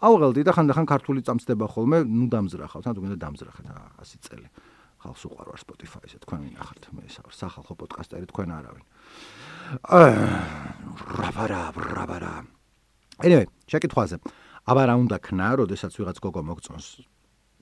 აუღელდი 0.00 0.40
და 0.48 0.52
ხანდახან 0.56 0.86
ქართული 0.88 1.20
წამწდება 1.24 1.66
ხოლმე, 1.68 2.04
ნუ 2.08 2.26
დამზრახავთ, 2.32 2.84
ან 2.88 2.94
თუ 2.96 3.00
გინდა 3.04 3.18
დამზრახეთ 3.20 3.66
100 4.00 4.20
წელი. 4.24 4.48
ხალხს 5.00 5.22
უყარვარ 5.32 5.56
Spotify-ზე 5.56 6.18
თქვენ 6.28 6.40
ვინახართ 6.44 6.92
მე 6.92 7.02
ეს 7.08 7.16
სახალხო 7.32 7.72
პოდკასტერი 7.80 8.26
თქვენ 8.28 8.48
არავინ. 8.52 8.84
რავარა 11.16 11.62
რავარა 11.72 12.34
anyway 13.24 13.46
შეკითხვაზე 13.70 14.20
აბა 14.68 14.82
რა 14.90 14.94
უნდა 15.00 15.16
ქნა 15.24 15.48
როდესაც 15.56 15.92
ვიღაც 15.96 16.16
გოგო 16.20 16.42
მოგწონს 16.44 16.86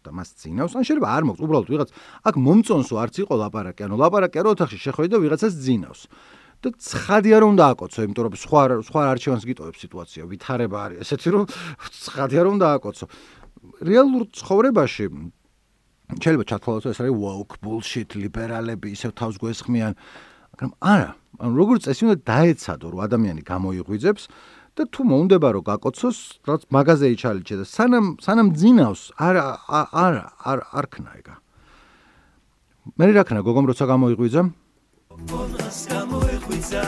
და 0.03 0.11
მას 0.11 0.29
ძინავს 0.41 0.75
ან 0.75 0.83
შეიძლება 0.83 1.09
არ 1.15 1.23
მოგწ 1.31 1.41
უბრალოდ 1.47 1.69
ვიღაც 1.71 1.91
აქ 2.27 2.35
მომწონსო 2.43 2.95
არც 3.07 3.15
იყო 3.23 3.35
ლაპარაკი. 3.39 3.87
ანუ 3.87 3.95
ლაპარაკი 4.03 4.37
რა 4.43 4.51
ოთახში 4.59 4.79
შეხვედი 4.83 5.11
და 5.15 5.19
ვიღაცას 5.23 5.53
ძინავს 5.63 6.01
და 6.59 6.69
ცხადია 6.75 7.39
რომ 7.45 7.55
დააკოცო 7.59 7.99
იმიტომ 8.07 8.25
რომ 8.27 8.35
სხვა 8.43 8.63
სხვა 8.89 9.01
არჩევანს 9.15 9.45
გიტოვებს 9.47 9.79
სიტუაცია 9.85 10.23
ვითარება 10.27 10.79
არის 10.85 10.99
ესეთი 11.07 11.29
რომ 11.35 11.45
ცხადია 12.03 12.43
რომ 12.49 12.57
დააკოცო 12.59 13.07
რეალურ 13.87 14.23
ცხოვრებაში 14.35 15.07
შეიძლება 16.19 16.45
ჩათვალოთ 16.51 16.85
ეს 16.91 17.01
არის 17.05 17.15
woke 17.15 17.55
bullshit 17.63 18.11
ლიბერალები 18.19 18.91
ისევ 18.97 19.11
თავს 19.15 19.37
გვესხმიან 19.39 19.93
მაგრამ 19.95 20.73
არა 20.83 21.11
ანუ 21.39 21.53
როგორც 21.63 21.81
წესი 21.87 22.03
უნდა 22.09 22.17
დაეცადო 22.27 22.87
რომ 22.91 23.01
ადამიანი 23.07 23.43
გამოიღვიძებს 23.47 24.25
და 24.79 24.83
თუ 24.95 25.01
მოუნდება 25.11 25.49
რომ 25.55 25.63
გაკოცოს 25.71 26.19
რაც 26.49 26.63
მაღაზე 26.75 27.07
იჩალიჩე 27.15 27.55
და 27.61 27.65
სანამ 27.67 28.07
სანამ 28.25 28.49
ძინავს 28.59 29.03
არა 29.15 29.47
არა 29.69 30.25
არ 30.43 30.59
არ 30.79 30.87
ქნა 30.91 31.11
ეგა 31.23 31.35
მე 32.99 33.05
რა 33.15 33.23
ქნა 33.29 33.41
გოგომ 33.47 33.65
როცა 33.71 33.85
გამოიღვიძა 33.91 34.43
გოგონას 35.27 35.79
გამოიღვიძა 35.91 36.85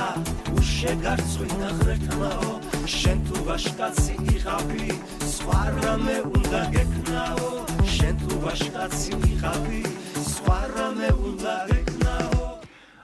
უშე 0.55 0.93
გარცვინა 1.03 1.71
ხრეთმაო 1.81 2.53
შენ 2.87 3.19
თუ 3.27 3.37
ვაშკაცი 3.49 4.15
იყავი 4.35 4.87
სხვა 5.35 5.63
რამე 5.83 6.17
უნდა 6.31 6.63
გეკნაო 6.75 7.51
შენ 7.95 8.15
თუ 8.23 8.35
ვაშკაცი 8.45 9.13
ვიღავი 9.25 9.83
სხვა 10.31 10.59
რამე 10.77 11.11
უნდა 11.27 11.55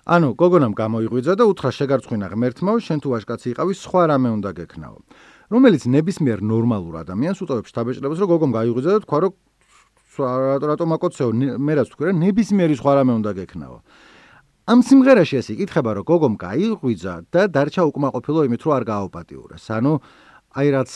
ანუ 0.06 0.28
გოგონამ 0.38 0.74
გამოიღვიძა 0.78 1.34
და 1.34 1.44
უთხრა 1.50 1.70
შეგარცხვინა 1.74 2.26
ღმერთმაო 2.30 2.78
შენ 2.86 2.98
თუ 3.02 3.08
ვაშკაცი 3.10 3.48
იყავი 3.50 3.74
სხვა 3.74 4.02
რამე 4.14 4.30
უნდა 4.38 4.50
გეკნაო 4.58 4.98
რომელიც 5.50 5.82
ნებისმიერ 5.90 6.38
ნორმალურ 6.46 6.94
ადამიანს 7.02 7.42
უტოვებს 7.42 7.70
შთაბეჭდილებას 7.74 8.22
რომ 8.22 8.30
გოგომ 8.30 8.50
გაიღვიძა 8.54 8.90
და 8.94 9.00
თქვა 9.02 9.18
რომ 9.26 9.32
რატომ 10.70 10.94
აკოცეო 10.96 11.30
მე 11.58 11.72
რაც 11.82 11.88
თქვი 11.90 12.04
რა 12.06 12.12
ნებისმიერი 12.22 12.74
სხვა 12.78 12.92
რამე 13.02 13.12
უნდა 13.18 13.32
გეკნაო 13.40 13.76
ამ 14.66 14.80
სიმღერაში 14.82 15.36
ასე 15.40 15.50
იკითხება 15.56 15.90
რომ 15.96 16.06
გოგომ 16.10 16.34
გაიღვიძა 16.42 17.14
და 17.30 17.42
დარჩა 17.54 17.82
უკმაყოფილო 17.90 18.40
იმით 18.50 18.62
რომ 18.66 18.72
არ 18.76 18.84
გააოპატიურეს 18.90 19.66
ანუ 19.78 19.92
აი 20.56 20.68
რაც 20.74 20.92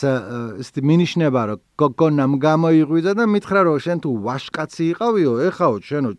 ისეთი 0.63 0.81
მინიშნება 0.91 1.43
რომ 1.51 1.63
გოგონამ 1.79 2.33
გამოიღვიძა 2.47 3.13
და 3.21 3.25
მითხრა 3.31 3.61
რომ 3.69 3.79
შენ 3.87 3.99
თუ 4.03 4.11
ვაშკაცი 4.27 4.85
იყავიო 4.95 5.33
ეხაო 5.51 5.75
შენო 5.87 6.11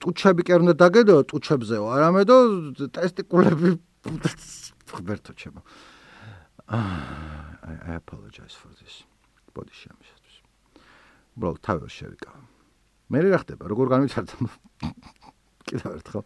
ტუჩები 0.00 0.42
კი 0.46 0.50
არ 0.54 0.60
უნდა 0.64 0.74
დაგედო 0.82 1.16
ტუჩებზეო 1.30 1.84
არამედო 1.96 2.36
ტესტიკულები 2.94 3.70
ხბერთო 4.96 5.32
ჩემო. 5.34 5.60
I 6.68 7.94
apologize 8.00 8.54
for 8.54 8.70
this. 8.78 9.04
Body 9.54 9.74
shame 9.74 9.98
ბრო 11.36 11.52
თავი 11.60 11.88
შევიკავ. 11.92 12.36
მე 13.12 13.18
რა 13.28 13.38
ხდება? 13.44 13.68
როგორ 13.68 13.86
განვითარდა 13.92 14.34
კიდევ 15.66 15.90
ერთხელ 15.98 16.22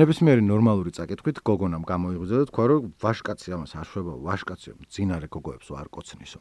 ნებისმიერი 0.00 0.42
ნორმალური 0.46 0.90
წაკითხვით 0.96 1.40
გოგონამ 1.44 1.84
გამოიღვიძა 1.88 2.36
და 2.40 2.48
თქვა 2.50 2.64
რომ 2.72 2.88
ვაშკაცი 3.04 3.48
ამას 3.56 3.72
არ 3.76 3.86
შვება 3.92 4.14
ვაშკაცი 4.26 4.70
ძინარე 4.92 5.28
გოგოებს 5.28 5.68
არ 5.76 5.88
კოცნისო. 5.92 6.40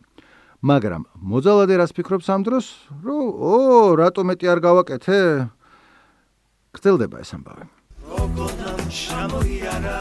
მაგრამ 0.64 1.04
მოძალადე 1.20 1.76
რას 1.80 1.92
ფიქრობს 1.92 2.28
ამ 2.32 2.42
დროს? 2.48 2.66
რომ 3.04 3.24
ო 3.36 3.56
რატო 4.00 4.22
მეტი 4.24 4.46
არ 4.56 4.60
გავაკეთე? 4.64 5.20
გწელდება 6.76 7.18
ეს 7.20 7.32
ამბავი. 7.36 7.66
გოგონამ 8.08 8.82
შემოიარა 8.90 10.00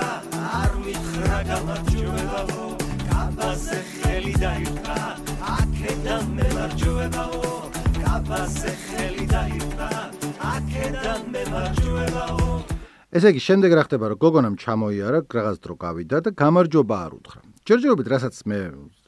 არ 0.62 0.72
მითხრა 0.85 1.38
გამარჯვებაო. 1.50 2.64
კაბაზე 3.35 3.79
ხელი 3.90 4.35
დაიფრა 4.42 4.98
აქედან 5.55 6.24
მე 6.37 6.48
მარჯვებაო 6.57 7.50
კაბაზე 7.98 8.72
ხელი 8.85 9.27
დაიფრა 9.33 9.90
აქედან 10.74 11.20
მე 11.30 11.42
მარჯვებაო 11.54 12.46
ესე 13.14 13.30
იგი 13.30 13.40
შემდეგ 13.46 13.74
რა 13.78 13.82
ხდება 13.87 14.06
რომ 14.10 14.18
გოგონამ 14.24 14.54
ჩამოიარა 14.58 15.18
რაღაც 15.30 15.58
დრო 15.62 15.74
გავიდა 15.84 16.18
და 16.26 16.30
გამარჯობა 16.34 16.96
არ 17.06 17.12
უთხრა. 17.14 17.40
ჯერჯერობით 17.62 18.08
რასაც 18.10 18.34
მე 18.50 18.58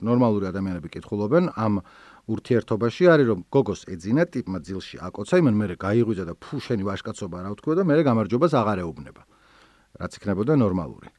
ნორმალური 0.09 0.47
ადამიანები 0.47 0.89
კითხულობენ 0.95 1.51
ამ 1.59 1.83
ურთიერთობაში 2.31 3.05
არის 3.11 3.27
რომ 3.31 3.41
გოგოს 3.51 3.83
ეძინა 3.91 4.25
ტიპმა 4.31 4.59
ძილში 4.63 4.97
აკოცა 5.11 5.35
იმან 5.43 5.55
მე 5.59 5.67
გაიღვიძა 5.75 6.25
და 6.31 6.35
ფუ 6.39 6.55
შენი 6.63 6.83
ვაშკაცობა 6.87 7.37
რა 7.43 7.51
ვთქვა 7.59 7.75
და 7.75 7.83
მე 7.83 7.95
გამარჯობას 8.07 8.53
აღარ 8.63 8.79
ეუბნება 8.87 9.23
რაც 9.99 10.13
იქნებოდა 10.23 10.55
ნორმალური 10.55 11.11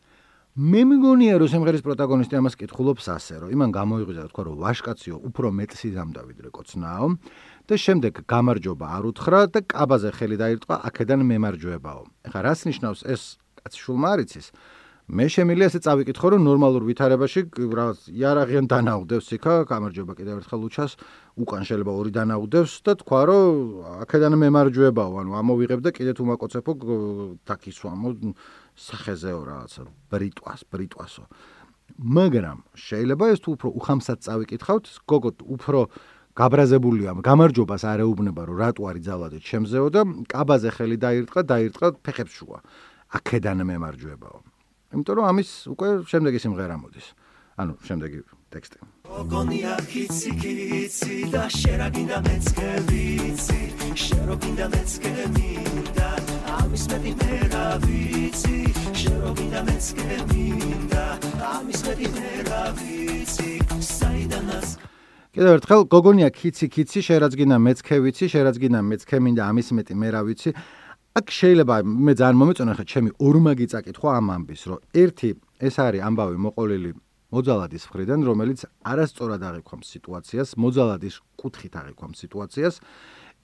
მე 0.57 0.79
მგონია 0.89 1.35
რომ 1.37 1.49
სიმღერის 1.51 1.83
პროტაგონისტი 1.85 2.37
ამას 2.39 2.55
კითხულობს 2.57 3.05
ასე 3.13 3.35
რომ 3.43 3.51
იმან 3.53 3.73
გამოიღვიძა 3.75 4.23
თქვა 4.33 4.43
რომ 4.47 4.55
ვაშკაციო 4.63 5.19
უფრო 5.29 5.51
მეტსი 5.53 5.89
ზამდა 5.93 6.21
ვიდრე 6.25 6.49
კოცნაო 6.49 7.09
და 7.69 7.75
შემდეგ 7.77 8.13
გამარჯობა 8.25 8.85
არ 8.97 9.03
უთხრა 9.05 9.41
და 9.53 9.61
კაბაზე 9.69 10.09
ხელი 10.17 10.37
დაირტყა 10.41 10.75
აქედან 10.89 11.21
მემარჯვებაო. 11.29 12.01
ეხლა 12.25 12.41
რას 12.41 12.59
ნიშნავს 12.73 13.05
ეს 13.05 13.37
კაცი 13.37 13.77
შულმა 13.85 14.09
არიცის? 14.17 14.47
მე 15.07 15.23
შემიძლია 15.31 15.67
ესე 15.71 15.79
წავიკითხო 15.85 16.27
რომ 16.35 16.41
ნორმალურ 16.43 16.83
ვითარებაში 16.83 17.41
რაღაც 17.55 17.99
იარაღიან 18.11 18.65
დანაუდევს 18.67 19.27
იქა 19.37 19.53
გამარჯობა 19.69 20.13
კიდევ 20.19 20.41
ერთხელ 20.41 20.61
უჩას 20.67 20.91
უკან 21.39 21.63
შეიძლება 21.63 21.93
ორი 21.95 22.11
დანაუდევს 22.17 22.73
და 22.83 22.91
თქვა 22.99 23.21
რომ 23.29 23.47
აქედან 24.03 24.33
მემარჯვებაო 24.35 25.13
ანუ 25.23 25.31
ამოვიღებ 25.39 25.79
და 25.87 25.89
კიდე 25.95 26.11
თუ 26.11 26.23
მაკოცეფო 26.27 26.71
თაკისვამო 27.47 28.09
სახეზეო 28.77 29.41
რაღაცა 29.49 29.81
ბრიტვას 30.11 30.61
ბრიტვასო. 30.71 31.23
მაგრამ 31.97 32.57
შეიძლება 32.77 33.25
ეს 33.33 33.39
თუ 33.41 33.49
უფრო 33.57 33.67
უხამსად 33.79 34.19
წავიკითხავთ 34.21 34.85
გოგო 35.09 35.31
უფრო 35.57 35.79
გაბრაზებულია 36.37 37.11
გამარჯობას 37.25 37.83
არ 37.89 37.99
ეუბნება 38.05 38.41
რომ 38.45 38.57
რატო 38.61 38.81
არის 38.85 39.03
ძალადე 39.09 39.37
ჩემზეო 39.41 39.87
და 39.89 40.01
კაბაზე 40.29 40.69
ხელი 40.77 40.97
დაირტყა 41.01 41.41
დაირტყა 41.51 41.87
ფეხებს 42.05 42.33
შუა 42.37 42.57
აქედან 43.17 43.59
მემარჯვებაო. 43.65 44.37
იმიტომ 44.93 45.15
რომ 45.17 45.25
ამის 45.31 45.49
უკვე 45.73 45.87
შემდეგი 46.11 46.39
სიმღერა 46.43 46.75
მოდის. 46.77 47.07
ანუ 47.57 47.73
შემდეგი 47.87 48.19
ტექსტი. 48.53 48.77
გონია 49.33 49.73
კიცი 49.89 50.31
კიცი 50.37 51.15
და 51.33 51.43
შერაგინდა 51.49 52.17
მეცქე 52.27 52.69
ვიცი. 52.87 53.67
შეროგინდა 53.97 54.65
მეცქე 54.73 55.11
მინდა 55.33 56.09
ამის 56.59 56.83
მეტი 56.91 57.13
მე 57.17 57.37
რა 57.53 57.65
ვიცი 57.85 58.66
შეროგინდა 59.27 59.61
მეცქე 59.67 60.17
მინდა 60.31 61.05
ამის 61.51 61.81
მეტი 61.83 62.07
მე 62.15 62.29
რა 62.47 62.61
ვიცი 62.79 63.49
საიდანაც 63.83 64.67
კიდევ 65.35 65.49
ერთხელ 65.57 65.81
გოგონია 65.91 66.29
კიცი 66.37 66.69
კიცი 66.71 67.03
შერაგინდა 67.07 67.57
მეცქე 67.65 67.97
ვიცი 68.07 68.29
შერაგინდა 68.31 68.79
მეცქე 68.87 69.19
მინდა 69.27 69.43
ამის 69.51 69.71
მეტი 69.75 69.97
მე 69.99 70.13
რა 70.15 70.21
ვიცი 70.29 70.53
აქ 71.19 71.35
შეიძლება 71.39 71.75
მე 72.07 72.13
ძალიან 72.23 72.39
მომეწონა 72.39 72.73
ხა 72.79 72.85
ჩემი 72.87 73.11
ორმაგი 73.27 73.67
წაკითხვა 73.75 74.15
ამ 74.15 74.31
ამბის 74.37 74.63
რომ 74.71 74.79
ერთი 75.03 75.29
ეს 75.59 75.75
არის 75.75 76.07
ამბავი 76.07 76.37
მოყოლილი 76.47 76.91
მოძალადის 77.27 77.83
მხრიდან, 77.91 78.23
რომელიც 78.23 78.59
არასწორად 78.87 79.41
აღიქვამს 79.43 79.87
სიტუაციას, 79.95 80.49
მოძალადის 80.63 81.15
კუთხით 81.35 81.73
აღიქვამს 81.75 82.21
სიტუაციას. 82.23 82.75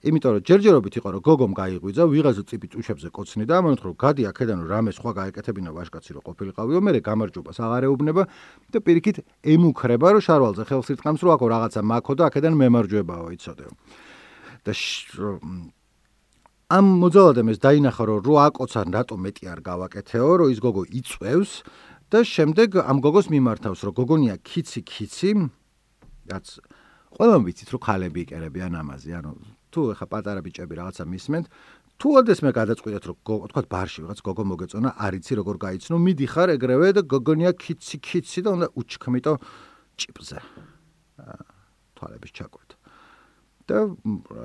იმიტომ 0.04 0.32
რომ 0.36 0.42
ჯერჯერობით 0.44 0.94
იყო 1.00 1.08
რომ 1.14 1.22
გოგომ 1.24 1.52
გაიღვიძა, 1.56 2.04
ვიღაზო 2.12 2.42
წიპი 2.44 2.66
წუშებზე 2.72 3.08
კოცნი 3.08 3.44
და 3.48 3.54
ამან 3.64 3.74
თქო 3.80 3.86
რომ 3.88 3.96
გადი 4.04 4.22
აქედან 4.28 4.58
რომ 4.60 4.68
რამე 4.68 4.90
სხვა 4.92 5.10
გაეკეთებინა 5.16 5.70
ვაშკაცი 5.72 6.10
რომ 6.12 6.22
ყოფილიყავიო, 6.28 6.78
მე 6.84 7.00
გამარჯობას 7.08 7.58
აღარ 7.64 7.82
ეუბნება 7.88 8.22
და 8.68 8.78
პირიქით 8.84 9.16
ემუქრება 9.48 10.06
რომ 10.12 10.22
შარვალზე 10.28 10.62
ხელს 10.68 10.88
ირტყამს 10.92 11.20
რომ 11.24 11.30
აქო 11.34 11.46
რაღაცა 11.54 11.80
მაქო 11.88 12.12
და 12.20 12.22
აქედან 12.28 12.54
მემარჯვებაო, 12.60 13.26
იცოდეო. 13.32 13.72
და 14.64 14.72
ამ 16.72 16.86
მოძალადემ 17.00 17.48
ეს 17.52 17.58
დაინახა 17.60 18.02
რომ 18.08 18.18
რო 18.24 18.34
აკოცან 18.48 18.88
რატო 18.96 19.16
მეტი 19.20 19.44
არ 19.52 19.60
გავაკეთეო, 19.68 20.30
რომ 20.40 20.48
ის 20.48 20.58
გოგო 20.64 20.82
იწევს 20.88 21.52
და 22.08 22.18
შემდეგ 22.24 22.80
ამ 22.80 22.98
გოგოს 23.04 23.28
მიმართავს, 23.28 23.80
რომ 23.84 23.92
გოგონია 24.00 24.36
ქიცი 24.40 24.80
ქიცი, 24.88 25.30
რაც 26.32 26.46
ყველამ 27.14 27.42
ვიცით, 27.44 27.68
რომ 27.68 27.80
ხალები 27.84 28.20
იკერებიან 28.24 28.72
ამაზე, 28.80 29.10
ანუ 29.20 29.32
თუ 29.74 29.80
ეხა 29.94 30.06
პატარა 30.06 30.40
ბიჭები 30.46 30.74
რაღაცა 30.78 31.04
მისმენთ, 31.10 31.46
თუ 31.98 32.08
ოდეს 32.22 32.40
მე 32.46 32.50
გადაწყვიტეთ, 32.54 33.04
რომ 33.10 33.16
თქვა 33.50 33.62
ბარში 33.74 33.98
რაღაც 34.06 34.20
გოგო 34.22 34.44
მოგეწონა, 34.54 34.90
არიცი 34.94 35.32
როგორ 35.42 35.56
გაიცნო, 35.66 35.96
მიდიხარ 35.98 36.48
ეგრევე 36.54 36.88
და 36.94 37.02
გოგონია 37.02 37.50
ქიცი 37.58 37.96
ქიცი 37.98 38.40
და 38.46 38.50
უნდა 38.54 38.66
უჩქმიტო 38.78 39.32
ჭიპზე. 39.98 40.38
თვალების 41.98 42.32
ჩაკვეთ. 42.38 42.70
და 43.64 43.76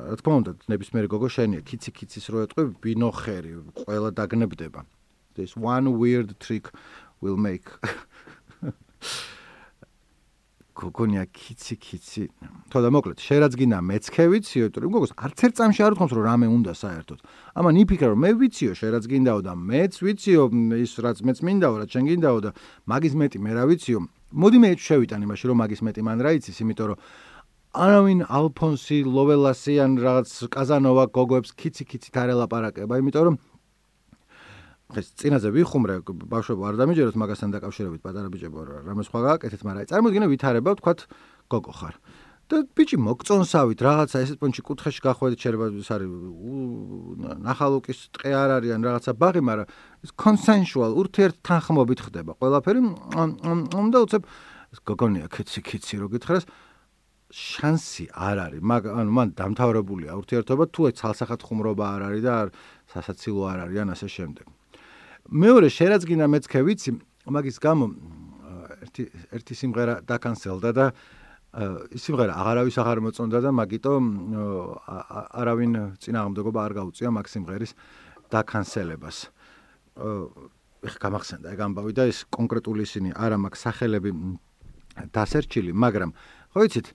რა 0.10 0.16
თქმა 0.16 0.36
უნდა, 0.42 0.52
ნებისმიერი 0.72 1.08
გოგო 1.12 1.28
შენია, 1.28 1.62
ქიცი 1.68 1.92
ქიცის 1.92 2.26
რო 2.32 2.38
ეტყვი, 2.48 2.64
ბინოხერი, 2.80 3.52
ყველა 3.84 4.10
დაგნებდება. 4.16 4.82
this 5.40 5.56
one 5.56 5.98
weird 5.98 6.40
trick 6.40 6.70
will 7.22 7.38
make 7.38 7.70
გოგონია 10.80 11.24
კიცი 11.28 11.76
კიცი. 11.76 12.24
თო 12.72 12.80
და 12.80 12.90
მოკლედ, 12.96 13.20
შენ 13.20 13.38
რაც 13.44 13.54
გინდა 13.60 13.80
მეცქე 13.84 14.26
ვიციო, 14.32 14.66
რომ 14.80 14.92
გოგოს 14.96 15.12
არც 15.20 15.40
ერთ 15.44 15.54
წამში 15.60 15.82
არ 15.84 15.92
უთქვამს 16.00 16.14
რომ 16.16 16.24
რამე 16.30 16.48
უნდა 16.48 16.74
საერთოდ. 16.80 17.20
ამან 17.60 17.74
იფიქრე 17.84 18.08
რომ 18.16 18.20
მე 18.24 18.32
ვიციო, 18.40 18.72
შენ 18.80 18.90
რაც 18.96 19.06
გინდაო 19.12 19.40
და 19.44 19.54
მეც 19.60 19.94
ვიციო, 20.00 20.44
ის 20.80 20.92
რაც 21.04 21.18
მეც 21.28 21.38
მინდაო, 21.44 21.76
რაც 21.84 21.90
შენ 21.92 22.04
გინდაო 22.10 22.40
და 22.40 22.50
მაგის 22.88 23.14
მეტი 23.20 23.38
მე 23.44 23.52
რა 23.60 23.64
ვიციო. 23.68 24.00
მოდი 24.30 24.58
მე 24.64 24.70
შევიტან 24.80 25.20
იმაში 25.26 25.46
რომ 25.50 25.58
მაგის 25.60 25.82
მეტი 25.84 26.02
მან 26.06 26.18
რა 26.24 26.32
იცის, 26.40 26.58
იმიტომ 26.64 26.88
რომ 26.94 26.98
არავინ 27.70 28.20
ალფონსი, 28.26 28.98
ლოველასი 29.06 29.74
ან 29.84 29.92
რაღაც 30.02 30.30
კაზანოვა 30.54 31.04
გოგოებს 31.14 31.54
კიცი 31.54 31.84
კიცით 31.86 32.16
არ 32.18 32.30
ელაპარაკება, 32.34 32.98
იმიტომ 32.98 33.24
რომ 33.30 33.36
ეს 34.98 35.12
წინაზე 35.22 35.52
ვიხუმრე 35.54 36.02
ბავშვებო 36.02 36.66
არ 36.66 36.78
დამიჯეროთ 36.82 37.18
მაგასთან 37.22 37.52
დაკავშირებით 37.54 38.02
პატარა 38.02 38.30
ბიჭებო 38.34 38.60
რამე 38.90 39.04
სხვა 39.06 39.20
გააკეთეთ 39.22 39.62
მაგრამ 39.62 39.82
აი 39.86 39.90
წარმოგიდგენე 39.94 40.28
ვითარება 40.34 40.74
ვთქვათ 40.74 41.00
გოგო 41.54 41.74
ხარ. 41.78 41.96
და 42.50 42.66
ბიჭი 42.74 42.98
მოგწონსავით 42.98 43.80
რაღაცა 43.86 44.18
ესეთ 44.26 44.38
პონჩი 44.42 44.62
კუთხეში 44.66 45.02
გახვედით 45.06 45.40
შეიძლება 45.46 45.66
ის 45.78 45.90
არის 45.94 46.10
ნახალუკის 47.46 48.00
ტყე 48.18 48.32
არ 48.34 48.50
არის 48.58 48.72
ან 48.74 48.82
რაღაცა 48.90 49.12
ბაღი 49.22 49.42
მაგრამ 49.46 49.68
ეს 50.10 50.12
კონსენშუალ 50.18 50.92
ურთიერთ 50.98 51.36
თანხმობით 51.46 52.00
ხდება. 52.10 52.32
ყველაფერი 52.42 52.82
უნდა 53.70 53.98
უცებ 54.10 54.24
გოგონია 54.90 55.30
კიცი 55.30 55.62
კიცი 55.70 55.96
რო 56.02 56.08
გითხრას 56.18 56.50
შანსი 57.30 58.10
არ 58.10 58.38
არის. 58.50 58.62
მაგ 58.66 58.84
ანუ 58.98 59.12
მან 59.14 59.28
დამთავრებულია 59.38 60.18
ურთიერთობა 60.18 60.64
თუ 60.74 60.82
ცალსახად 60.98 61.46
ხუმრობა 61.46 61.86
არ 61.86 62.02
არის 62.10 62.22
და 62.26 62.36
სასაცილო 62.90 63.42
არ 63.46 63.60
არის 63.70 63.78
ან 63.86 63.94
ასე 63.94 64.10
შემდეგ 64.10 64.59
მეორე 65.28 65.68
შერაც 65.70 66.08
გინდა 66.08 66.28
მეცქე 66.32 66.64
ვიცი 66.64 66.96
მაგის 67.30 67.58
გამო 67.60 67.86
ერთი 68.86 69.04
ერთი 69.36 69.54
სიმღერა 69.60 69.96
დაკანსელდა 70.08 70.72
და 70.74 70.86
სიმღერა 71.50 72.34
აღარავის 72.38 72.78
აღარ 72.78 73.00
მოწონდა 73.06 73.40
და 73.42 73.50
მაგიტომ 73.58 74.04
არავინ 75.42 75.98
წინააღმდეგობა 75.98 76.60
არ 76.66 76.74
გაუწია 76.78 77.10
მაგ 77.10 77.26
სიმღერის 77.26 77.74
დაკანსელებას. 78.30 79.18
ეხ 80.80 80.96
გამახსენდა 81.04 81.52
ეგ 81.52 81.60
ამბავი 81.60 81.92
და 81.98 82.08
ეს 82.08 82.24
კონკრეტული 82.32 82.88
ისინი 82.88 83.12
არა 83.18 83.36
მაგ 83.42 83.54
სახელები 83.60 84.12
დასერჩილი, 85.12 85.74
მაგრამ 85.74 86.14
ხო 86.54 86.64
იცით 86.70 86.88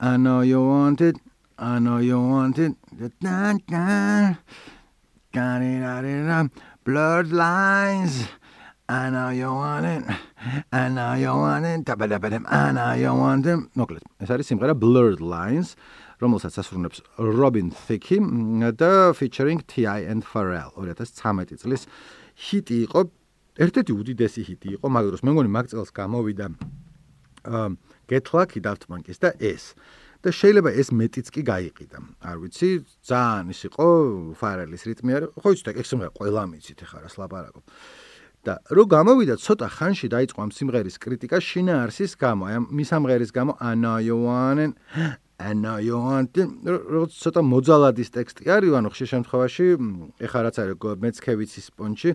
I 0.00 0.16
know 0.16 0.40
you 0.42 0.60
want 0.60 1.00
it 1.00 1.16
I 1.56 1.78
know 1.78 1.98
you 1.98 2.20
want 2.20 2.58
it 2.58 2.76
da 2.92 3.08
da 3.22 3.54
da 5.64 5.88
da 6.28 6.48
blurred 6.90 7.30
lines. 7.30 8.26
I 8.90 9.10
know 9.14 9.30
you 9.30 9.46
want 9.46 9.86
it. 9.86 10.02
I 10.74 10.88
know 10.88 11.14
you 11.14 11.30
want 11.30 11.64
it. 11.64 11.84
Tabadabadam 11.86 12.42
I 12.50 12.72
know 12.74 12.92
you 12.98 13.14
want 13.14 13.46
it. 13.46 13.60
მოკლედ 13.78 14.02
ეს 14.24 14.30
არის 14.34 14.46
სიმღერა 14.50 14.74
blurred 14.74 15.22
lines 15.22 15.68
რომელსაც 16.22 16.58
ასრულებს 16.62 16.98
Robin 17.38 17.70
Thicke 17.70 18.18
და 18.74 19.14
featuring 19.14 19.62
T.I. 19.70 20.00
and 20.10 20.26
Pharrell 20.26 20.74
2013 20.74 21.62
წლის 21.62 21.86
ჰიტი 22.50 22.76
იყო. 22.90 23.00
ერთ-ერთი 23.60 23.92
უდიდესი 24.00 24.42
ჰიტი 24.48 24.68
იყო 24.76 24.86
მაგ 24.90 25.04
დროს 25.10 25.22
მე 25.26 25.30
მგონი 25.34 25.50
მაგ 25.54 25.66
წელს 25.70 25.90
გამოვიდა 25.94 26.46
Get 28.10 28.24
Lucky 28.34 28.60
Daft 28.66 28.90
Punk-ის 28.90 29.22
და 29.22 29.30
ეს 29.38 29.74
და 30.20 30.28
შეიძლება 30.28 30.70
ეს 30.76 30.88
მეტიც 30.92 31.26
კი 31.32 31.42
გაიყიდა. 31.48 31.98
არ 32.20 32.36
ვიცი, 32.44 32.68
ძალიან 33.08 33.46
ის 33.52 33.60
იყო 33.68 33.86
ფარელის 34.36 34.82
რიტმი 34.88 35.10
არის. 35.16 35.30
ხო 35.40 35.48
იცით, 35.56 35.66
ეგ 35.80 35.86
სიმღერა 35.88 36.12
ყველა 36.18 36.42
მიცით 36.52 36.78
ახლა 36.84 36.98
რას 37.04 37.14
ლაპარაკობ. 37.20 37.64
და 38.40 38.56
რო 38.72 38.84
გამოვიდა 38.88 39.36
ცოტა 39.36 39.68
ხანში 39.68 40.08
დაიწყო 40.16 40.38
ამ 40.40 40.50
სიმღერის 40.56 40.96
კრიტიკა 40.96 41.38
შინაარსის 41.44 42.12
გამო, 42.16 42.42
აი 42.48 42.54
ამ 42.56 42.64
მისამღერის 42.72 43.30
გამო 43.36 43.52
ანაიოანენ 43.60 44.70
ანაიოანტი 45.40 46.42
რო 46.92 47.02
ცოტა 47.20 47.40
მოძალადის 47.44 48.08
ტექსტი 48.16 48.42
არის, 48.48 48.72
ანუ 48.80 48.88
ხშირ 48.92 49.08
შემთხვევაში 49.12 49.66
ეხა 50.24 50.40
რაც 50.44 50.56
არის 50.56 50.76
მეცქევიცის 51.04 51.66
პონჩი 51.76 52.10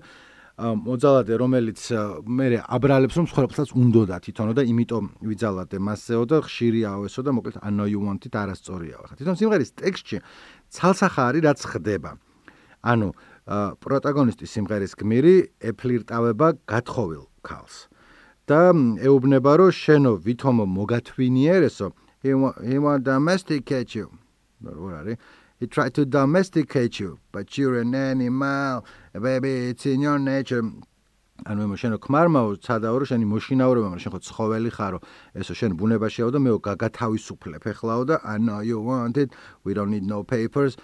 მოძალადე 0.56 1.36
რომელიც 1.36 1.80
მე 2.24 2.46
აბრალებს 2.64 3.16
რომ 3.20 3.26
ცხოვრებსაც 3.28 3.76
უნდოდა 3.76 4.16
თვითონო 4.24 4.54
და 4.56 4.64
იმიტომ 4.64 5.06
ვიძალადე 5.20 5.78
მასეო 5.84 6.24
და 6.32 6.38
ხშირიაო 6.48 7.02
ესო 7.12 7.22
და 7.28 7.32
მოკლედ 7.36 7.60
ანუ 7.60 7.84
you 7.92 8.00
want 8.00 8.24
it 8.24 8.32
არასწორიაო 8.32 9.04
ხა 9.04 9.16
თვითონ 9.20 9.36
სიმღერის 9.36 9.72
ტექსტში 9.76 10.18
ცალსახა 10.72 11.22
არის 11.28 11.42
რაც 11.44 11.60
ხდება. 11.60 12.12
ანუ 12.88 13.08
პროტაგონისტი 13.84 14.46
სიმღერის 14.48 14.94
გმირი 14.96 15.36
ეფლირტავება 15.60 16.48
გათხოვილ 16.72 17.24
ქალს. 17.44 17.92
და 18.48 18.72
ეუბნება 19.02 19.52
რომ 19.60 19.72
შენო 19.74 20.12
ვითომო 20.22 20.66
მოგათვინიერესო. 20.70 21.92
He 22.24 22.78
want 22.80 23.04
domesticate 23.04 23.92
you. 23.98 24.08
რა 24.64 25.04
არის. 25.04 25.18
He 25.60 25.68
tried 25.68 25.94
to 25.96 26.06
domesticate 26.06 27.00
you 27.00 27.18
but 27.32 27.58
you're 27.58 27.80
an 27.80 27.96
animal 27.96 28.84
in 29.16 30.02
your 30.02 30.20
nature 30.20 30.64
ანუ 31.44 31.68
მე 31.68 31.76
შენო 31.76 31.98
ქმარმაო 32.00 32.56
ცადაო 32.64 32.96
რომ 33.04 33.08
შენი 33.12 33.26
მოშინაურება 33.28 33.88
მაგრამ 33.92 34.04
შენ 34.04 34.12
ხო 34.16 34.20
ცხოველი 34.24 34.72
ხარო. 34.72 35.00
ესო 35.36 35.54
შენ 35.60 35.72
ბუნებაშიაო 35.76 36.30
და 36.32 36.40
მეო 36.40 36.58
გაგათავისუფლებ 36.64 37.64
ეხლაო 37.76 38.04
და 38.08 38.16
know 38.40 38.64
you 38.64 38.80
wanted 38.80 39.36
we 39.68 39.76
don't 39.76 39.92
need 39.92 40.08
no 40.08 40.24
papers. 40.24 40.80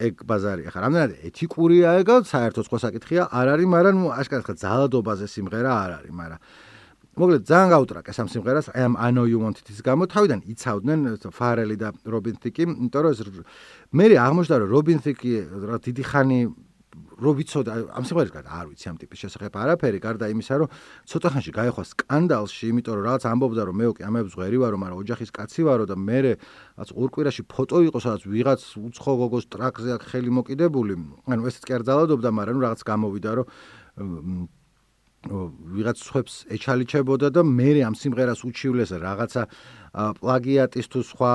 ეგ 0.00 0.24
ბაზარი 0.24 0.66
ახლა. 0.72 0.80
რამდენად? 0.88 1.10
ეთიკურია 1.28 2.00
ეგო 2.00 2.24
საერთო 2.24 2.64
სხვა 2.64 2.78
საკითხია? 2.80 3.22
არ 3.28 3.46
არის 3.54 3.68
მაგრამ 3.68 3.96
აშკარად 4.20 4.44
ხა 4.48 4.54
ძალადობაზე 4.64 5.26
სიმღერა 5.28 5.70
არ 5.84 5.90
არის 6.00 6.12
მაგრამ. 6.16 6.40
მოკლედ 7.14 7.42
ძალიან 7.46 7.68
გაუტრაკე 7.70 8.10
სამ 8.10 8.28
სიმღერას. 8.32 8.66
I 8.74 8.80
am 8.88 8.96
I 8.96 9.12
know 9.12 9.28
you 9.28 9.38
wanted 9.38 9.68
ის 9.70 9.80
გამო. 9.84 10.08
თავიდან 10.10 10.40
იცავდნენ 10.50 10.98
ფარელი 11.30 11.76
და 11.78 11.92
რობინ 12.02 12.36
თიკი 12.42 12.62
იმიტომ 12.66 13.02
რომ 13.04 13.44
მე 13.94 14.04
აღმოჩნდა 14.18 14.56
რომ 14.64 14.68
რობინ 14.74 14.98
თიკი 15.04 15.32
რა 15.70 15.76
დიდი 15.78 16.02
ხანი 16.02 16.40
რო 17.14 17.30
ვიცოდა 17.38 17.72
ამ 17.94 18.04
სიმღერის 18.08 18.32
გარდა 18.34 18.50
არ 18.50 18.66
ვიცი 18.74 18.86
ამ 18.90 18.96
ტიპის 18.98 19.18
შესახებ 19.24 19.54
არაფერი 19.54 19.98
გარდა 20.02 20.26
იმისა 20.34 20.54
რომ 20.62 20.68
ცოტა 21.10 21.28
ხანში 21.34 21.52
გაეხვა 21.54 21.84
სკანდალში 21.90 22.64
იმიტომ 22.74 22.94
რომ 22.98 23.04
რაღაც 23.08 23.22
ამბობდა 23.30 23.62
რომ 23.68 23.76
მე 23.78 23.86
უკვე 23.94 24.02
ამებს 24.08 24.32
ღვერი 24.34 24.58
ვარო 24.62 24.76
მაგრამ 24.82 24.98
ოჯახის 25.04 25.30
კაცი 25.30 25.62
ვარო 25.68 25.84
და 25.86 25.94
მე 25.94 26.18
რაც 26.24 26.90
ორკვირაში 26.90 27.42
ფოტო 27.46 27.78
იყო 27.88 27.98
სადაც 28.02 28.22
ვიღაც 28.26 28.60
უცხო 28.82 29.12
გოგოს 29.22 29.44
ტრაქზე 29.52 29.90
აქ 29.94 30.02
ხელი 30.10 30.30
მოკიდებული. 30.38 30.94
ანუ 31.30 31.42
ესეც 31.48 31.62
კი 31.64 31.72
არ 31.78 31.82
ძალადობდა 31.86 32.28
მაგრამ 32.34 32.58
რაღაც 32.64 32.80
გამოვიდა 32.82 33.30
რომ 33.38 33.46
ვიღაც 35.24 35.98
ხვებს 36.04 36.34
ეჩალიჩებოდა 36.52 37.32
და 37.32 37.40
მე 37.40 37.80
ამ 37.88 37.94
სიმღერას 37.96 38.44
უჩივლეს 38.44 38.92
რაღაცა 39.00 39.42
პლაგიატის 40.20 40.86
თუ 40.92 41.00
სხვა 41.00 41.32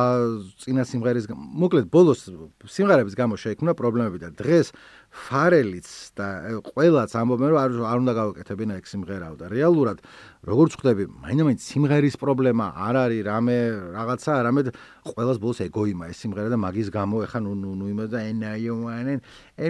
წინა 0.62 0.84
სიმღერის 0.86 1.26
მოკლედ 1.34 1.90
ბოლოს 1.90 2.30
სიმღერების 2.70 3.16
გამო 3.18 3.36
შეიქმნა 3.40 3.74
პრობლემები 3.74 4.22
და 4.22 4.30
დღეს 4.36 4.76
ფარელიც 5.10 5.90
და 6.14 6.28
ყველაც 6.70 7.14
ამბობენ 7.18 7.50
რომ 7.50 7.60
არ 7.60 7.72
არ 7.92 7.98
უნდა 8.04 8.14
გავაკეთებინა 8.20 8.74
ეგ 8.78 8.86
სიმღერაო 8.90 9.36
და 9.42 9.46
რეალურად 9.50 9.98
როგორც 10.46 10.78
ხვდები 10.78 11.06
მაინდა-მაინც 11.26 11.62
სიმღერის 11.66 12.16
პრობლემა 12.22 12.66
არ 12.78 12.96
არის 13.04 13.22
რამე 13.26 13.58
რაღაცა 13.98 14.32
არამედ 14.40 14.68
ყველას 15.10 15.38
ბოლოს 15.42 15.60
ეგოიმა 15.66 16.06
ეს 16.14 16.18
სიმღერა 16.22 16.54
და 16.54 16.58
მაგის 16.62 16.90
გამო 16.94 17.26
ეხა 17.26 17.40
ნუ 17.42 17.54
ნუ 17.58 17.72
ნუ 17.80 17.86
იმას 17.94 18.10
და 18.14 18.20
ენაიოანენ 18.30 19.20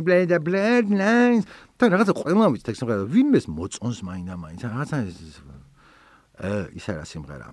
ებლე 0.04 0.18
და 0.28 0.38
ბლედ 0.44 0.86
ლაინს 1.00 1.46
და 1.80 1.84
რაღაცა 1.88 2.14
ყველა 2.20 2.46
ვიცით 2.52 2.70
ეგ 2.70 2.78
სიმღერა 2.84 3.08
ვინმეს 3.16 3.46
მოწონს 3.48 4.00
მაინდა-მაინც 4.12 4.62
რაღაცა 4.68 4.98
ეს 6.40 6.86
არა 6.88 7.04
სიმღერა. 7.04 7.48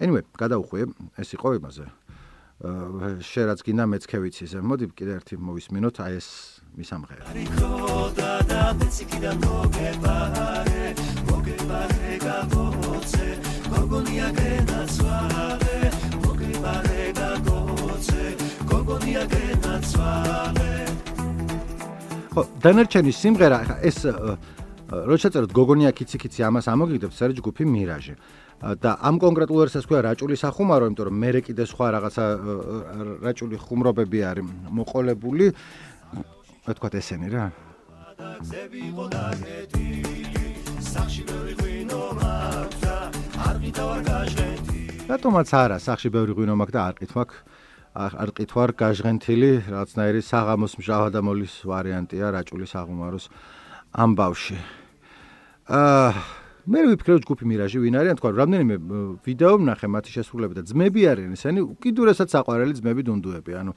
Anyway 0.00 0.24
გადავხვიე 0.38 0.84
ეს 1.20 1.34
იყო 1.36 1.58
იმაზე 1.60 1.84
შენ 2.60 3.44
რაც 3.48 3.60
გინდა 3.64 3.84
მეც 3.88 4.04
ქევიცი 4.04 4.44
ზე 4.52 4.60
მოდი 4.60 4.92
კიდე 4.92 5.12
ერთი 5.16 5.34
მოვისმინოთ. 5.40 5.96
აი 6.04 6.12
ეს 6.20 6.28
მისამღერა. 6.76 7.24
ხო 22.30 22.42
დანარჩენი 22.62 23.12
სიმღერა 23.12 23.58
ეს 23.88 23.98
რო 24.90 25.16
შეწეროთ 25.22 25.50
გოგონია 25.54 25.90
კიცი 25.96 26.18
კიცი 26.22 26.44
ამას 26.46 26.66
ამოგიგდებთ 26.70 27.14
სერჯ 27.14 27.38
გუფი 27.46 27.64
მირაჟი 27.66 28.14
და 28.60 28.90
ამ 29.00 29.16
კონკრეტულ 29.16 29.56
ვერსიას 29.64 29.86
ქვია 29.88 30.00
რაჭული 30.04 30.36
სახუმარო, 30.36 30.84
იმიტომ 30.92 31.06
რომ 31.08 31.16
მე 31.16 31.30
კიდე 31.48 31.64
სხვა 31.64 31.86
რაღაცა 31.96 32.24
რაჭული 33.24 33.56
ხუმრობები 33.56 34.20
არის 34.20 34.44
მოყოლებული. 34.76 35.46
რა 36.68 36.72
თქვა 36.76 36.88
ესენი 37.00 37.28
რა? 37.32 37.44
რატომაც 45.08 45.48
არა, 45.50 45.76
სახში 45.80 46.08
ბევრი 46.12 46.32
ღვინო 46.36 46.54
მაქვს 46.60 46.74
და 46.76 46.80
არ 46.84 46.94
ყითმაქ 47.00 47.30
არ 47.90 48.30
ყითვარ 48.36 48.70
გაჟღენთილი, 48.78 49.52
რაღაცნაირი 49.72 50.20
საღამოს 50.22 50.72
მჟავა 50.78 51.08
და 51.10 51.20
მოლის 51.26 51.54
ვარიანტია 51.66 52.26
რაჭული 52.36 52.66
სახუმაროს 52.70 53.26
ამბავში. 53.90 54.58
აა 55.66 56.39
მე 56.66 56.80
ვიფიქრე 56.90 57.20
ჯგუფი 57.24 57.44
მირაჟი 57.48 57.78
ვინ 57.80 57.94
არის, 58.00 58.14
თქვა 58.20 58.30
რამდენიმე 58.36 58.74
ვიდეო 59.24 59.54
ვნახე 59.60 59.88
მათი 59.88 60.10
შესრულება 60.16 60.54
და 60.60 60.62
ძმები 60.68 61.00
არიან 61.08 61.32
ესენი, 61.36 61.60
უკიდურესად 61.64 62.28
საყვარელი 62.28 62.74
ძმები 62.76 63.02
დუნდუები, 63.08 63.52
ანუ 63.60 63.72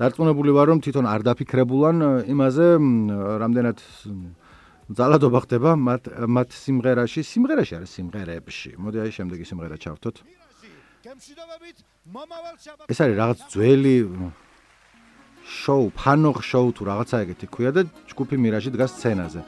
დარწმუნებული 0.00 0.50
ვარ 0.56 0.66
რომ 0.70 0.78
თვითონ 0.80 1.06
არ 1.10 1.20
დაფიქრებულან 1.28 1.96
იმაზე 2.30 2.66
რამდენად 3.42 3.78
ძალადობა 4.90 5.38
ხდება 5.44 5.70
მათ 5.76 6.02
მათ 6.24 6.48
სიმღერაში, 6.56 7.20
სიმღერაში 7.20 7.74
არის 7.78 7.90
სიმღერებში. 7.98 8.70
მოდი 8.80 8.98
აი 9.04 9.10
შემდეგი 9.12 9.44
სიმღერა 9.50 9.76
ჩავთოთ. 9.76 10.16
ეს 12.90 12.98
არის 13.04 13.16
რაღაც 13.22 13.38
ძველი 13.52 13.96
შოუ, 15.50 15.84
ფანოხ 15.98 16.38
შოუ 16.46 16.68
თუ 16.76 16.82
რაღაცა 16.90 17.16
ეგეთი 17.24 17.46
ქვია 17.50 17.70
და 17.74 17.82
ჯგუფი 18.10 18.36
მირაჟი 18.38 18.70
დგას 18.74 18.90
სცენაზე. 18.98 19.40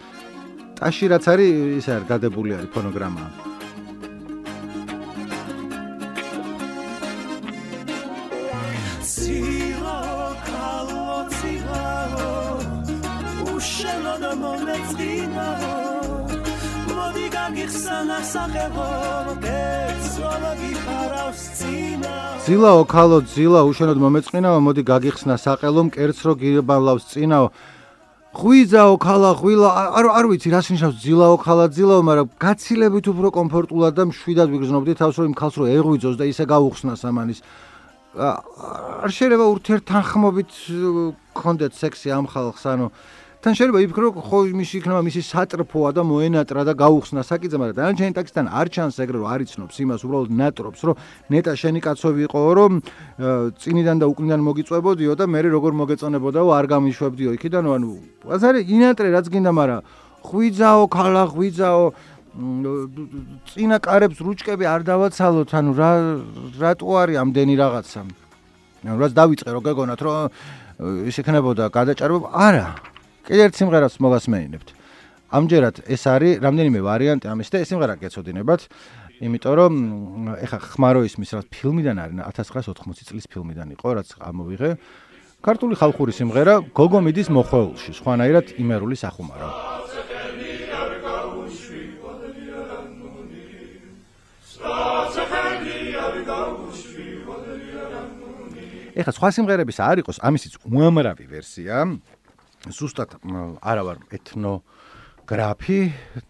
ტაში 0.83 1.07
რაც 1.14 1.27
არის 1.31 1.79
ის 1.79 1.87
არის 1.95 2.07
გადებული 2.11 2.51
არის 2.59 2.71
ფონოგრამა. 2.75 3.25
ზილა 22.42 22.71
ოქალო 22.83 23.18
ზილა 23.33 23.61
უშენოდ 23.71 23.99
მომეწყინაო 24.03 24.59
მოდი 24.66 24.83
გაგიხსნა 24.90 25.35
საყელო 25.45 25.83
მკერც 25.87 26.18
რო 26.27 26.33
გიბალავს 26.42 27.05
წინაო 27.12 27.47
ღვიძაო 28.33 28.97
ქალა 28.97 29.31
ღვილა 29.37 29.71
არ 29.92 30.07
არ 30.09 30.27
ვიცი 30.33 30.49
რას 30.57 30.73
ნიშნავს 30.73 30.97
ძილაო 31.05 31.37
ქალა 31.45 31.66
ძილაო 31.68 32.01
მაგრამ 32.01 32.29
გაცილებით 32.40 33.07
უფრო 33.12 33.29
კომფორტულად 33.29 33.92
და 33.92 34.05
მშვიდად 34.09 34.49
ვიგრძნობდი 34.57 34.92
თავს 34.97 35.14
რომ 35.21 35.27
იმ 35.29 35.35
ქალს 35.37 35.57
რო 35.61 35.64
ეღვიძოს 35.68 36.16
და 36.16 36.25
ისე 36.33 36.45
გაუხსნას 36.49 37.05
ამანის. 37.12 37.45
არ 39.05 39.11
შეიძლება 39.12 39.45
ურთიერთთანხმობით 39.53 40.51
კონდეთ 41.37 41.73
სექსი 41.77 42.09
ამ 42.16 42.27
ხალხს 42.33 42.64
ანუ 42.73 42.88
თან 43.42 43.57
შეიძლება 43.59 43.81
იფიქრო 43.83 44.09
ხო 44.22 44.38
მისი 44.55 44.74
იქნება 44.78 45.00
მისი 45.02 45.20
სატრფოა 45.26 45.90
და 45.98 46.02
მოენატრა 46.07 46.62
და 46.62 46.72
გაუხსნა 46.78 47.22
საკიძე 47.26 47.59
მაგრამ 47.59 47.74
დანარჩენი 47.74 48.14
ტაქსიდან 48.14 48.46
არ 48.46 48.66
ჩანს 48.70 48.96
ეგრე 49.02 49.18
რომ 49.18 49.26
არიცნობს 49.35 49.76
იმას 49.83 50.00
უბრალოდ 50.07 50.31
ნატრობს 50.38 50.81
რომ 50.87 50.94
ნეტა 51.35 51.52
შენი 51.59 51.81
კაცოვი 51.83 52.22
იყო 52.31 52.40
რომ 52.55 52.72
წინიდან 53.59 53.96
და 53.98 54.07
უკნიდან 54.14 54.40
მოგიწვებოდიო 54.46 55.12
და 55.18 55.24
მე 55.26 55.40
როგორ 55.59 55.72
მოგეწონებოდაო 55.74 56.48
არ 56.55 56.66
გამიშვებდიო 56.70 57.31
იქიდან 57.42 57.64
ანუ 57.66 57.90
ეს 58.31 58.42
არის 58.46 58.62
ინატრე 58.78 59.09
რაც 59.11 59.26
გინდა 59.35 59.52
მაგრამ 59.59 59.81
ხვიძაო 60.22 60.85
ქალა 60.87 61.24
ხვიძაო 61.35 61.85
წინა 63.50 63.76
კარებს 63.83 64.18
რუჭკები 64.22 64.64
არ 64.70 64.81
დავაცალოთ 64.87 65.50
ანუ 65.50 65.70
რა 65.83 65.90
რატო 66.62 66.87
არის 67.02 67.18
ამდენი 67.18 67.55
რაღაცა? 67.59 68.00
ანუ 68.87 68.98
რაც 69.02 69.12
დავიწყე 69.18 69.50
რო 69.50 69.61
გეგონათ 69.66 70.00
რომ 70.07 70.16
ის 71.11 71.16
იქნებოდა 71.20 71.64
გადაჭარბება 71.74 72.31
არა 72.33 72.91
კიდევ 73.23 73.45
ერთ 73.49 73.59
სიმღერას 73.61 73.95
მოგასმენინებთ. 74.03 74.69
ამჯერად 75.33 75.77
ეს 75.89 76.03
არის 76.11 76.43
რამდენიმე 76.45 76.81
ვარიანტი 76.83 77.27
ამის 77.31 77.49
და 77.55 77.63
ეს 77.63 77.71
სიმღერა 77.73 77.95
გეცოდინებათ, 78.03 78.61
იმიტომ 79.23 79.55
რომ 79.57 79.73
ეხა 80.45 80.59
ხმარო 80.75 81.01
ისმის 81.07 81.31
რა 81.39 81.43
ფილმიდან 81.49 81.97
არის 82.03 82.19
1980 82.43 83.09
წლის 83.09 83.27
ფილმიდან 83.31 83.69
იყო, 83.79 83.89
რაც 84.03 84.09
ამოვიღე. 84.19 84.71
ქართული 85.41 85.75
ხალხური 85.79 86.13
სიმღერა 86.13 86.55
გოგო 86.75 87.01
მიდის 87.07 87.31
მოხველში, 87.31 87.91
სხვანაირად 87.97 88.59
იმერული 88.59 88.99
სახუმარო. 88.99 89.49
ეხა 98.93 99.12
სხვა 99.16 99.29
სიმღერების 99.33 99.79
არ 99.81 99.97
იყოს, 100.05 100.20
ამისიც 100.20 100.61
უამრავი 100.68 101.25
ვერსია. 101.25 101.89
ზუსტად 102.71 103.19
არა 103.59 103.83
ვარ 103.89 103.99
ეთნოგრაფი 104.19 105.81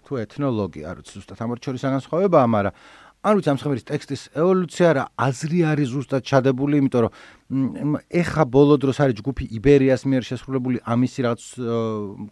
თუ 0.06 0.12
ეთნოლოგი 0.24 0.84
არ 0.88 1.02
ვიცი 1.02 1.12
ზუსტად 1.20 1.42
ამ 1.44 1.56
ორი 1.56 1.78
განსხვავებაა 1.82 2.46
მაგრამ 2.56 2.74
არ 3.22 3.36
ვიცი 3.38 3.50
ამ 3.52 3.58
ხმერის 3.62 3.84
ტექსტის 3.86 4.22
ევოლუცია 4.34 4.88
რა 4.98 5.04
აზრი 5.14 5.58
არის 5.70 5.88
ზუსტად 5.94 6.24
ჩადებული 6.26 6.80
იმიტომ 6.82 7.04
რომ 7.06 7.92
ეხა 8.18 8.44
ბოლო 8.50 8.74
დროს 8.82 8.98
არის 8.98 9.20
ჯგუფი 9.22 9.46
იბერიას 9.62 10.02
მიერ 10.10 10.26
შესრულებული 10.26 10.82
ამისი 10.82 11.20
რაღაც 11.22 11.42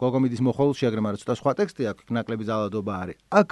გოგომიდის 0.03 0.41
მოხოლში 0.51 0.91
მაგრამ 0.91 1.21
ცოტა 1.23 1.35
სხვა 1.39 1.51
ტექსტი 1.61 1.81
აქვს 1.95 2.11
ნაკლები 2.11 2.43
ძალადობა 2.43 2.93
არის. 3.07 3.17
აქ 3.31 3.49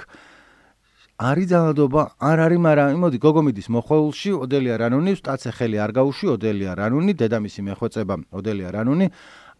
არის 1.20 1.46
ძალადობა 1.52 2.02
არ 2.16 2.38
არის 2.44 2.60
მაგრამ 2.64 2.88
იმოდი 2.96 3.18
გოგომიდის 3.24 3.68
მოხოლში 3.76 4.30
ოდელია 4.44 4.76
რანუნი 4.80 5.12
სტაცე 5.20 5.50
ხელი 5.56 5.76
არ 5.84 5.92
გაუში 5.96 6.26
ოდელია 6.36 6.72
რანუნი 6.80 7.12
დედამისი 7.12 7.60
მეხვეწება 7.68 8.14
ოდელია 8.36 8.68
რანუნი 8.76 9.06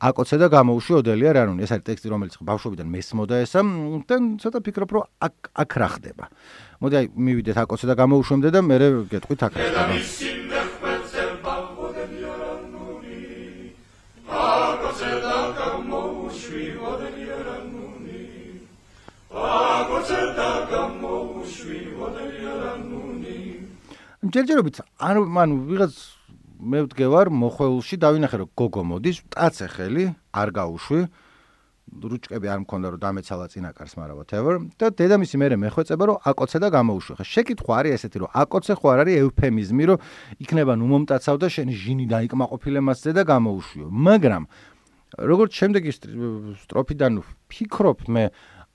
აკოცე 0.00 0.36
და 0.40 0.46
გამოუშვი 0.48 0.94
ოდელია 1.04 1.32
რანუნი. 1.36 1.60
ეს 1.60 1.72
არის 1.76 1.84
ტექსტი, 1.84 2.08
რომელიც 2.08 2.34
ბავშვობიდან 2.40 2.88
მესმოდა 2.88 3.34
ესა 3.44 3.60
და 4.08 4.16
ცოტა 4.40 4.58
ფიქრობ, 4.64 4.90
რომ 4.96 5.04
აქ 5.26 5.36
აქ 5.60 5.70
რა 5.76 5.88
ხდება. 5.94 6.24
მოდი 6.80 6.94
აი 6.96 7.06
მივიდეთ 7.12 7.56
აკოცე 7.60 7.86
და 7.90 7.94
გამოუშვემდე 8.00 8.48
და 8.48 8.60
მე 8.64 8.76
გეტყვით 9.12 9.40
აქ 9.44 9.52
რა 9.60 9.64
ხდება. 9.68 10.40
ჯერჯერობით 24.30 24.76
არ 25.00 25.16
მან 25.26 25.50
ვიღაც 25.66 25.94
მე 26.60 26.84
ვდგევარ 26.84 27.30
მოხეულში 27.32 27.96
დავინახე 28.04 28.36
რომ 28.44 28.48
გოგო 28.52 28.82
მოდის 28.84 29.18
ტაცე 29.32 29.66
ხელი 29.72 30.04
არ 30.36 30.48
გაუშვი. 30.52 31.00
რუჭკები 31.90 32.46
არ 32.46 32.58
მქონდა 32.62 32.86
რომ 32.94 33.00
დამეცალა 33.02 33.46
წინაკარს 33.50 33.94
მაგრამ 33.98 34.16
whatever. 34.22 34.52
და 34.78 34.86
დედამისი 34.94 35.36
მე 35.40 35.56
მეხვეწება 35.56 36.04
რომ 36.06 36.16
აკოცე 36.22 36.58
და 36.62 36.68
გამოუშვი. 36.70 37.12
ხა 37.18 37.24
შეკითხვა 37.24 37.74
არის 37.80 37.92
ესეთი 37.98 38.18
რომ 38.22 38.30
აკოცე 38.30 38.74
ხო 38.78 38.86
არ 38.92 38.98
არის 39.02 39.14
ევფემიზმი 39.24 39.84
რომ 39.90 39.98
იქნება 40.38 40.72
ნუ 40.78 40.86
მომტაცავ 40.92 41.36
და 41.42 41.48
შენი 41.50 41.72
ჟინი 41.74 42.06
დაიკმაყოფილე 42.14 42.78
მასზე 42.86 43.10
და 43.16 43.22
გამოუშვიო. 43.26 43.86
მაგრამ 43.90 44.44
როგორც 45.18 45.50
შემდეგი 45.50 45.90
სტროფიდან 46.62 47.12
ფიქრობ 47.50 47.98
მე 48.06 48.24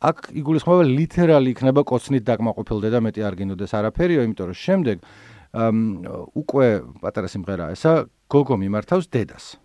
აქ 0.03 0.17
იგულისხმება 0.35 0.83
ლიტერალი 0.83 1.49
იქნება 1.55 1.81
კოცნით 1.87 2.23
დაკმაყოფილდე 2.27 2.89
და 2.91 2.99
მეტი 2.99 3.21
არ 3.23 3.33
გინოდეს 3.39 3.71
არაფერიო 3.79 4.27
იმიტომ 4.27 4.47
რომ 4.51 4.57
შემდეგ 4.59 4.97
უკვე 5.55 6.67
პატარა 6.99 7.27
სიმღერაა 7.31 7.75
ესა 7.75 7.93
გოგო 8.27 8.55
მიმართავს 8.59 9.07
დედას. 9.07 9.55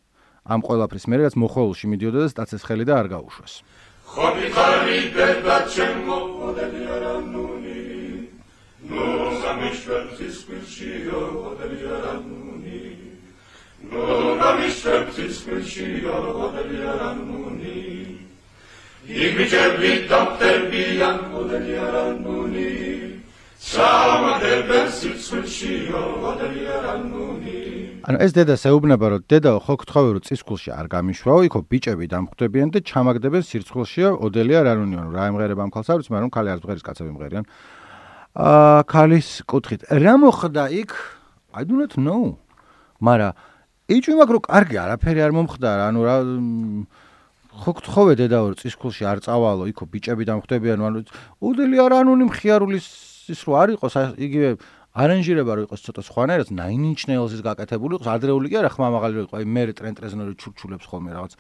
ამ 0.47 0.63
ყველაფრის 0.63 1.05
მერე 1.11 1.23
რაც 1.27 1.35
მოხოლში 1.37 1.87
მიდიოდა 1.91 2.19
და 2.25 2.29
სტაცეს 2.31 2.63
ხელი 2.65 2.85
და 2.87 2.95
არ 3.03 3.07
გაუშვეს. 3.11 3.55
ხოდი 4.11 4.47
ხარი 4.55 4.99
დედა 5.15 5.57
ჩემო 5.71 6.19
ოდელი 6.47 6.83
არანუნი 6.95 7.83
ნუ 8.91 9.07
სამიშველის 9.43 10.35
სპილში 10.41 10.91
ოდელი 11.21 11.79
არანუნი 11.97 12.81
ნუ 13.91 14.07
სამიშველის 14.41 15.35
სპილში 15.39 15.87
ოდელი 16.17 16.79
არანუნი 16.93 17.79
იგიჭები 19.11 19.93
დაფტერბიან 20.11 21.19
ოდელი 21.39 21.75
არანუნი 21.87 23.00
ანუ 28.09 28.17
ეს 28.25 28.33
დედა 28.33 28.57
საუბნება 28.57 29.07
რომ 29.13 29.23
დედა 29.29 29.51
ხო 29.61 29.75
გთხოვე 29.85 30.11
რომ 30.17 30.25
წისქულში 30.25 30.73
არ 30.73 30.87
გამიშვაო 30.89 31.41
იქო 31.53 31.61
ბიჭები 31.69 32.09
დამხვდებიან 32.09 32.69
და 32.73 32.81
ჩამაგდებენ 32.89 33.43
სირცხულში 33.45 34.01
ოდელია 34.17 34.65
რანუნიონ 34.65 35.13
რა 35.13 35.23
ემღერება 35.29 35.61
ამ 35.69 35.71
ქალს 35.77 35.93
არის 35.93 36.09
მაგრამ 36.09 36.31
ქალი 36.33 36.49
არ 36.57 36.59
ზღერის 36.65 36.85
კაცები 36.89 37.13
მღერიან 37.13 37.45
აა 38.41 38.81
ქალის 38.89 39.29
კუთხით 39.45 39.81
რა 39.93 40.15
მოხდა 40.25 40.65
იქ 40.81 40.91
i 41.53 41.65
do 41.69 41.77
not 41.77 41.93
know. 42.01 42.41
მაგრამ 43.05 43.37
იჭი 43.93 44.13
მაგ 44.17 44.29
რო 44.33 44.41
კარგი 44.49 44.77
არაფერი 44.81 45.21
არ 45.21 45.33
მომხდარა 45.37 45.85
ანუ 45.93 46.01
რა 46.09 46.17
ხო 47.61 47.71
გთხოვე 47.77 48.13
დედა 48.17 48.39
რომ 48.41 48.57
წისქულში 48.57 49.05
არ 49.05 49.19
წავალო 49.21 49.69
იქო 49.69 49.85
ბიჭები 49.93 50.25
დამხვდებიან 50.31 50.81
ანუ 50.81 51.01
ოდელია 51.43 51.85
რანუნი 51.93 52.25
მხიარულის 52.31 53.10
ის 53.35 53.41
რო 53.47 53.53
არ 53.61 53.69
იყოს 53.77 53.95
იგივე 54.27 54.49
არანჟირება 54.91 55.53
რო 55.55 55.63
იყოს 55.71 55.81
ცოტა 55.87 56.03
სხვანაირად 56.03 56.49
nine 56.51 56.85
inch 56.91 57.07
nails-ის 57.07 57.43
გაკეთებული 57.47 57.95
იყოს 57.99 58.09
ადრეული 58.11 58.51
კი 58.51 58.57
არა 58.59 58.71
ხმა 58.75 58.89
მაღალი 58.91 59.13
რო 59.15 59.23
იყოს 59.27 59.37
აი 59.39 59.47
მე 59.47 59.63
ტრენ 59.79 59.95
ტრეზნორი 59.99 60.35
ჩურჩულებს 60.35 60.87
ხოლმე 60.91 61.11
რაღაც. 61.15 61.33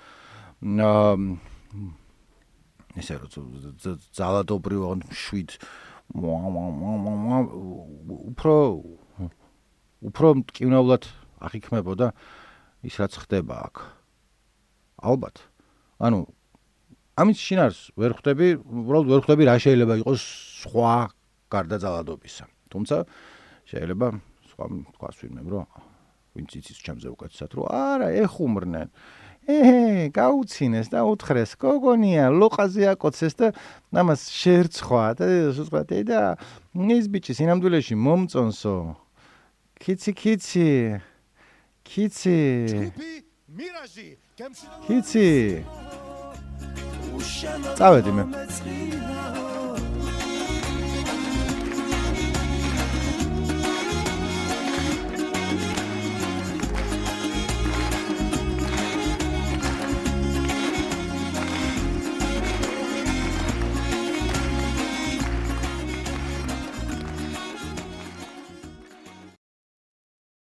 ესე 3.01 3.14
რო 3.18 3.26
ზალადობრივ 4.14 4.80
ან 4.86 5.03
შვიდ 5.11 5.51
უფრო 8.30 8.55
უფრო 10.01 10.26
მტკივნეულად 10.41 11.05
აღიქმებოდა 11.45 12.07
ის 12.86 12.95
რაც 12.99 13.12
ხდება 13.18 13.55
აქ. 13.66 13.76
ალბათ. 15.05 15.36
ანუ 16.01 16.26
ამის 17.20 17.38
შინარს 17.38 17.80
ვერ 18.01 18.14
ხვდები 18.16 18.49
უბრალოდ 18.62 19.07
ვერ 19.11 19.20
ხვდები 19.26 19.45
რა 19.51 19.57
შეიძლება 19.61 19.95
იყოს 20.01 20.22
სხვა 20.64 20.95
გარდა 21.51 21.76
ძალადობისა. 21.82 22.44
თუმცა 22.70 22.96
შეიძლება 23.70 24.09
სხვა 24.51 24.64
თქვას 24.94 25.16
ვინმე, 25.20 25.42
რომ 25.51 25.66
ვინც 26.34 26.51
იცის 26.62 26.78
ჩემზე 26.86 27.09
უკეთესად, 27.11 27.51
რომ 27.59 27.66
არა, 27.66 28.09
ეხუმრნენ. 28.24 28.88
ეჰე, 29.51 30.12
გაუცინეს 30.14 30.92
და 30.92 31.03
უთხრეს, 31.11 31.57
გოგონია, 31.59 32.30
ლოყაზე 32.30 32.94
აკოცეს 32.94 33.34
და 33.40 33.46
ამას 33.90 34.30
შეერცხვა 34.30 35.05
და 35.18 35.26
სხვა 35.57 35.82
და 35.90 36.20
ის 36.76 37.07
ბიჭი 37.11 37.32
სინამდვილეში 37.34 37.94
მომწონსო. 37.98 38.76
კიცი, 39.80 40.11
კიცი. 40.14 40.70
კიცი. 41.82 42.38
ჯგუფი 42.70 43.12
მირაჟი, 43.51 44.09
კიცი. 44.86 45.28
წავედი 47.74 48.11
მე. 48.14 48.24